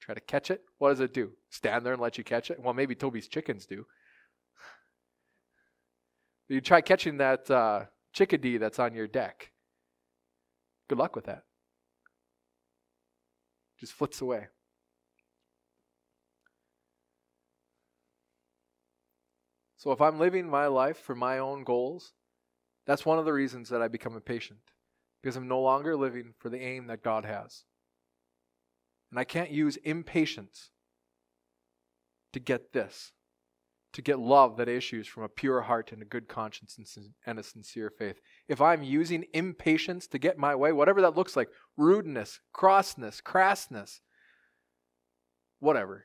Try 0.00 0.14
to 0.14 0.20
catch 0.20 0.50
it. 0.50 0.62
What 0.78 0.90
does 0.90 1.00
it 1.00 1.12
do? 1.12 1.32
Stand 1.50 1.84
there 1.84 1.92
and 1.92 2.00
let 2.00 2.16
you 2.16 2.24
catch 2.24 2.50
it? 2.50 2.60
Well, 2.60 2.74
maybe 2.74 2.94
Toby's 2.94 3.28
chickens 3.28 3.66
do. 3.66 3.86
You 6.48 6.60
try 6.60 6.80
catching 6.80 7.16
that 7.16 7.50
uh, 7.50 7.86
chickadee 8.12 8.58
that's 8.58 8.78
on 8.78 8.94
your 8.94 9.08
deck. 9.08 9.50
Good 10.88 10.98
luck 10.98 11.16
with 11.16 11.24
that. 11.24 11.42
Just 13.78 13.92
flits 13.92 14.20
away. 14.20 14.48
So 19.76 19.92
if 19.92 20.00
I'm 20.00 20.18
living 20.18 20.48
my 20.48 20.66
life 20.66 20.96
for 20.96 21.14
my 21.14 21.38
own 21.38 21.62
goals, 21.62 22.12
that's 22.86 23.06
one 23.06 23.18
of 23.18 23.24
the 23.24 23.32
reasons 23.32 23.68
that 23.68 23.82
I 23.82 23.88
become 23.88 24.14
impatient 24.14 24.60
because 25.22 25.36
I'm 25.36 25.48
no 25.48 25.60
longer 25.60 25.96
living 25.96 26.34
for 26.38 26.48
the 26.48 26.60
aim 26.60 26.86
that 26.86 27.02
God 27.02 27.24
has. 27.24 27.64
And 29.10 29.20
I 29.20 29.24
can't 29.24 29.50
use 29.50 29.76
impatience 29.76 30.70
to 32.32 32.40
get 32.40 32.72
this, 32.72 33.12
to 33.96 34.02
get 34.02 34.18
love 34.18 34.58
that 34.58 34.68
issues 34.68 35.08
from 35.08 35.22
a 35.22 35.28
pure 35.28 35.62
heart 35.62 35.90
and 35.90 36.02
a 36.02 36.04
good 36.04 36.28
conscience 36.28 36.78
and 37.24 37.38
a 37.38 37.42
sincere 37.42 37.88
faith. 37.88 38.20
If 38.46 38.60
I'm 38.60 38.82
using 38.82 39.24
impatience 39.32 40.06
to 40.08 40.18
get 40.18 40.36
my 40.36 40.54
way, 40.54 40.70
whatever 40.70 41.00
that 41.00 41.16
looks 41.16 41.34
like 41.34 41.48
rudeness, 41.78 42.40
crossness, 42.54 43.22
crassness, 43.22 44.00
whatever. 45.60 46.04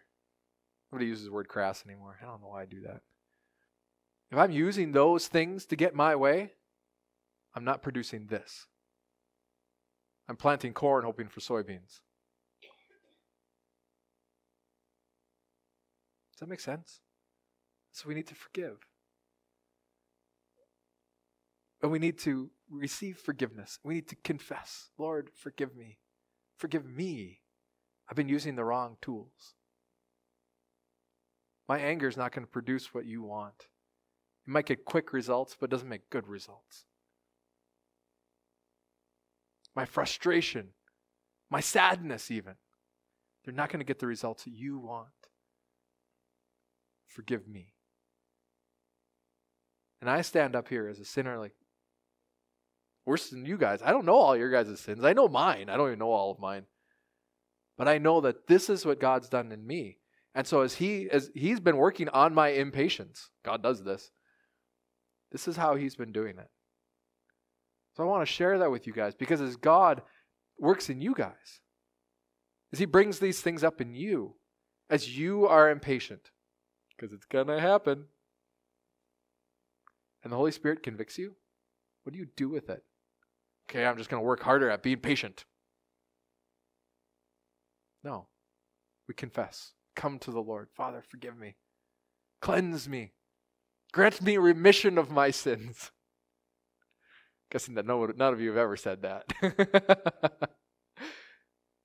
Nobody 0.90 1.10
uses 1.10 1.26
the 1.26 1.34
word 1.34 1.50
crass 1.50 1.84
anymore. 1.86 2.18
I 2.22 2.28
don't 2.28 2.42
know 2.42 2.48
why 2.48 2.62
I 2.62 2.66
do 2.66 2.80
that. 2.84 3.02
If 4.32 4.38
I'm 4.38 4.52
using 4.52 4.94
those 4.94 5.28
things 5.28 5.66
to 5.66 5.76
get 5.76 5.94
my 5.94 6.16
way, 6.16 6.54
I'm 7.54 7.66
not 7.66 7.84
producing 7.84 8.28
this. 8.28 8.68
I'm 10.30 10.38
planting 10.38 10.74
corn 10.74 11.04
hoping 11.04 11.28
for 11.28 11.42
soybeans. 11.42 12.00
Does 16.32 16.40
that 16.40 16.48
make 16.48 16.62
sense? 16.62 17.02
So 17.92 18.08
we 18.08 18.16
need 18.16 18.28
to 18.28 18.36
forgive. 18.36 18.78
And 21.82 21.92
we 21.92 22.00
need 22.00 22.20
to 22.20 22.52
receive 22.70 23.18
forgiveness. 23.18 23.80
We 23.84 23.96
need 23.96 24.08
to 24.10 24.16
confess, 24.24 24.90
Lord, 24.98 25.30
forgive 25.34 25.76
me. 25.76 25.98
Forgive 26.58 26.86
me. 26.86 27.42
I've 28.10 28.16
been 28.16 28.30
using 28.30 28.56
the 28.56 28.64
wrong 28.64 28.98
tools. 29.02 29.56
My 31.68 31.80
anger 31.80 32.08
is 32.08 32.18
not 32.18 32.34
going 32.34 32.46
to 32.46 32.52
produce 32.52 32.94
what 32.94 33.06
you 33.06 33.24
want. 33.24 33.68
It 34.48 34.52
might 34.52 34.66
get 34.66 34.86
quick 34.86 35.14
results, 35.14 35.56
but 35.60 35.66
it 35.66 35.72
doesn't 35.72 35.90
make 35.90 36.10
good 36.10 36.28
results 36.28 36.86
my 39.76 39.86
frustration, 39.86 40.70
my 41.50 41.60
sadness, 41.60 42.32
even. 42.32 42.56
They're 43.44 43.54
not 43.54 43.70
going 43.70 43.80
to 43.80 43.86
get 43.86 44.00
the 44.00 44.08
results 44.08 44.44
that 44.44 44.52
you 44.52 44.78
want. 44.78 45.08
Forgive 47.08 47.48
me. 47.48 47.74
And 50.02 50.10
I 50.10 50.22
stand 50.22 50.56
up 50.56 50.68
here 50.68 50.88
as 50.88 51.00
a 51.00 51.06
sinner, 51.06 51.38
like, 51.38 51.54
worse 53.06 53.30
than 53.30 53.46
you 53.46 53.58
guys. 53.58 53.82
I 53.84 53.92
don't 53.92 54.06
know 54.06 54.16
all 54.16 54.36
your 54.36 54.52
guys' 54.52 54.80
sins. 54.80 55.06
I 55.06 55.14
know 55.14 55.28
mine. 55.28 55.70
I 55.70 55.78
don't 55.78 55.88
even 55.88 56.00
know 56.00 56.12
all 56.12 56.32
of 56.32 56.40
mine. 56.40 56.64
But 57.78 57.88
I 57.88 58.00
know 58.00 58.22
that 58.22 58.48
this 58.48 58.70
is 58.70 58.86
what 58.86 59.00
God's 59.00 59.30
done 59.30 59.52
in 59.52 59.66
me. 59.66 59.98
And 60.34 60.48
so 60.48 60.62
as 60.62 60.76
he 60.76 61.10
as 61.10 61.30
he's 61.34 61.60
been 61.60 61.78
working 61.78 62.10
on 62.10 62.34
my 62.34 62.50
impatience, 62.50 63.30
God 63.44 63.62
does 63.62 63.84
this. 63.84 64.12
This 65.32 65.48
is 65.48 65.58
how 65.58 65.76
he's 65.76 65.96
been 65.96 66.12
doing 66.12 66.38
it. 66.38 66.50
So 67.96 68.04
I 68.04 68.08
want 68.08 68.26
to 68.26 68.32
share 68.32 68.58
that 68.60 68.72
with 68.72 68.88
you 68.88 68.94
guys 68.94 69.16
because 69.16 69.42
as 69.42 69.58
God 69.58 70.02
works 70.58 70.90
in 70.90 71.02
you 71.02 71.14
guys, 71.14 71.60
as 72.72 72.80
He 72.80 72.86
brings 72.86 73.20
these 73.20 73.42
things 73.42 73.64
up 73.64 73.82
in 73.82 73.94
you, 73.94 74.36
as 74.90 75.18
you 75.18 75.46
are 75.48 75.70
impatient, 75.70 76.32
because 76.96 77.14
it's 77.14 77.26
going 77.26 77.48
to 77.48 77.60
happen, 77.60 78.06
and 80.24 80.32
the 80.32 80.38
Holy 80.38 80.52
Spirit 80.52 80.84
convicts 80.84 81.18
you, 81.18 81.36
what 82.04 82.14
do 82.14 82.20
you 82.20 82.28
do 82.36 82.50
with 82.50 82.70
it? 82.70 82.84
Okay, 83.70 83.86
I'm 83.86 83.98
just 83.98 84.10
going 84.10 84.22
to 84.22 84.28
work 84.28 84.42
harder 84.42 84.70
at 84.70 84.84
being 84.84 84.98
patient. 84.98 85.46
No. 88.04 88.28
We 89.08 89.14
confess. 89.14 89.74
Come 89.96 90.20
to 90.20 90.32
the 90.32 90.42
Lord. 90.42 90.70
Father, 90.76 91.04
forgive 91.08 91.38
me. 91.38 91.56
Cleanse 92.42 92.88
me. 92.88 93.14
Grant 93.92 94.22
me 94.22 94.38
remission 94.38 94.98
of 94.98 95.12
my 95.12 95.32
sins. 95.32 95.92
Guessing 97.52 97.76
that 97.76 97.86
no, 97.86 98.06
none 98.06 98.34
of 98.34 98.40
you 98.40 98.50
have 98.50 98.58
ever 98.58 98.78
said 98.78 99.02
that. 99.02 99.26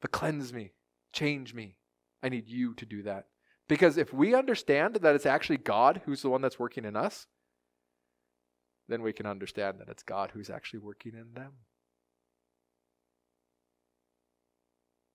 but 0.01 0.13
cleanse 0.13 0.53
me, 0.53 0.73
change 1.13 1.53
me. 1.53 1.77
I 2.23 2.29
need 2.29 2.49
you 2.49 2.75
to 2.75 2.87
do 2.87 3.03
that. 3.03 3.27
Because 3.69 3.99
if 3.99 4.13
we 4.13 4.35
understand 4.35 4.95
that 4.97 5.17
it's 5.17 5.27
actually 5.27 5.57
God 5.57 6.03
who's 6.05 6.23
the 6.23 6.31
one 6.31 6.41
that's 6.41 6.59
working 6.59 6.85
in 6.85 6.95
us, 6.95 7.27
then 8.89 9.03
we 9.03 9.13
can 9.13 9.27
understand 9.27 9.79
that 9.81 9.89
it's 9.89 10.03
God 10.03 10.31
who's 10.33 10.51
actually 10.51 10.81
working 10.81 11.13
in 11.15 11.35
them. 11.35 11.53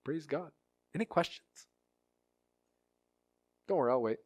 Praise 0.04 0.26
God. 0.26 0.52
Any 0.94 1.06
questions? 1.06 1.68
Don't 3.68 3.78
worry, 3.78 3.92
I'll 3.92 4.02
wait. 4.02 4.18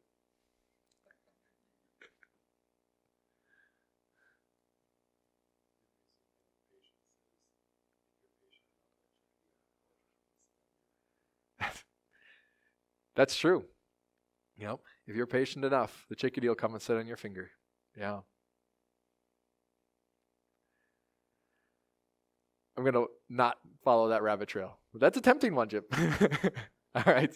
That's 13.16 13.36
true. 13.36 13.66
You 14.58 14.68
know, 14.68 14.80
if 15.06 15.16
you're 15.16 15.28
patient 15.28 15.66
enough, 15.66 16.06
the 16.10 16.16
chickadee 16.16 16.48
will 16.48 16.56
come 16.56 16.74
and 16.74 16.82
sit 16.82 16.98
on 16.98 17.06
your 17.08 17.18
finger. 17.18 17.52
Yeah. 17.98 18.22
I'm 22.78 22.92
to 22.92 23.08
not 23.30 23.58
follow 23.84 24.10
that 24.10 24.22
rabbit 24.22 24.50
trail. 24.50 24.78
That's 24.94 25.18
a 25.18 25.22
tempting 25.22 25.56
one, 25.56 25.70
Jim. 25.70 25.84
All 26.96 27.04
right. 27.06 27.34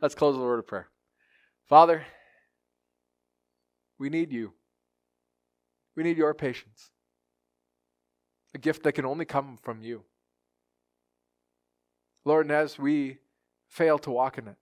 Let's 0.00 0.14
close 0.14 0.36
the 0.36 0.42
word 0.42 0.58
of 0.58 0.66
prayer. 0.66 0.88
Father, 1.68 2.04
we 3.98 4.08
need 4.08 4.32
you. 4.32 4.52
We 5.94 6.02
need 6.02 6.16
your 6.16 6.34
patience. 6.34 6.90
A 8.54 8.58
gift 8.58 8.82
that 8.82 8.92
can 8.92 9.04
only 9.04 9.24
come 9.24 9.58
from 9.62 9.82
you. 9.82 10.04
Lord, 12.24 12.46
and 12.46 12.52
as 12.52 12.78
we 12.78 13.18
fail 13.68 13.98
to 14.00 14.10
walk 14.10 14.38
in 14.38 14.48
it, 14.48 14.56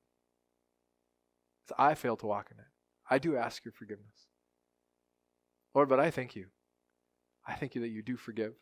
as 1.68 1.72
I 1.78 1.94
fail 1.94 2.16
to 2.16 2.26
walk 2.26 2.48
in 2.50 2.58
it, 2.58 2.66
I 3.08 3.18
do 3.18 3.36
ask 3.36 3.64
your 3.64 3.72
forgiveness. 3.72 4.28
Lord, 5.74 5.88
but 5.88 6.00
I 6.00 6.10
thank 6.10 6.34
you. 6.34 6.46
I 7.46 7.54
thank 7.54 7.74
you 7.74 7.80
that 7.82 7.88
you 7.88 8.02
do 8.02 8.16
forgive 8.16 8.54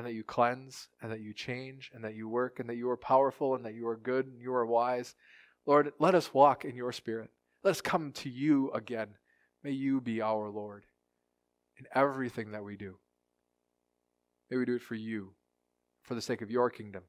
and 0.00 0.06
that 0.06 0.14
you 0.14 0.24
cleanse 0.24 0.88
and 1.02 1.12
that 1.12 1.20
you 1.20 1.34
change 1.34 1.90
and 1.94 2.02
that 2.02 2.14
you 2.14 2.26
work 2.26 2.58
and 2.58 2.66
that 2.70 2.76
you 2.76 2.88
are 2.88 2.96
powerful 2.96 3.54
and 3.54 3.66
that 3.66 3.74
you 3.74 3.86
are 3.86 3.98
good 3.98 4.26
and 4.26 4.40
you 4.40 4.50
are 4.54 4.64
wise. 4.64 5.14
Lord, 5.66 5.92
let 5.98 6.14
us 6.14 6.32
walk 6.32 6.64
in 6.64 6.74
your 6.74 6.90
spirit. 6.90 7.28
Let 7.62 7.72
us 7.72 7.82
come 7.82 8.12
to 8.12 8.30
you 8.30 8.70
again. 8.72 9.08
May 9.62 9.72
you 9.72 10.00
be 10.00 10.22
our 10.22 10.48
Lord 10.48 10.86
in 11.78 11.84
everything 11.94 12.52
that 12.52 12.64
we 12.64 12.78
do. 12.78 12.96
May 14.50 14.56
we 14.56 14.64
do 14.64 14.76
it 14.76 14.82
for 14.82 14.94
you, 14.94 15.34
for 16.02 16.14
the 16.14 16.22
sake 16.22 16.40
of 16.40 16.50
your 16.50 16.70
kingdom, 16.70 17.02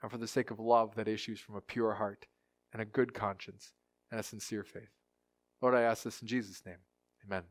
and 0.00 0.08
for 0.08 0.18
the 0.18 0.28
sake 0.28 0.52
of 0.52 0.60
love 0.60 0.94
that 0.94 1.08
issues 1.08 1.40
from 1.40 1.56
a 1.56 1.60
pure 1.60 1.94
heart 1.94 2.26
and 2.72 2.80
a 2.80 2.84
good 2.84 3.12
conscience 3.12 3.72
and 4.12 4.20
a 4.20 4.22
sincere 4.22 4.62
faith. 4.62 4.92
Lord, 5.60 5.74
I 5.74 5.82
ask 5.82 6.04
this 6.04 6.22
in 6.22 6.28
Jesus' 6.28 6.62
name. 6.64 6.78
Amen. 7.26 7.42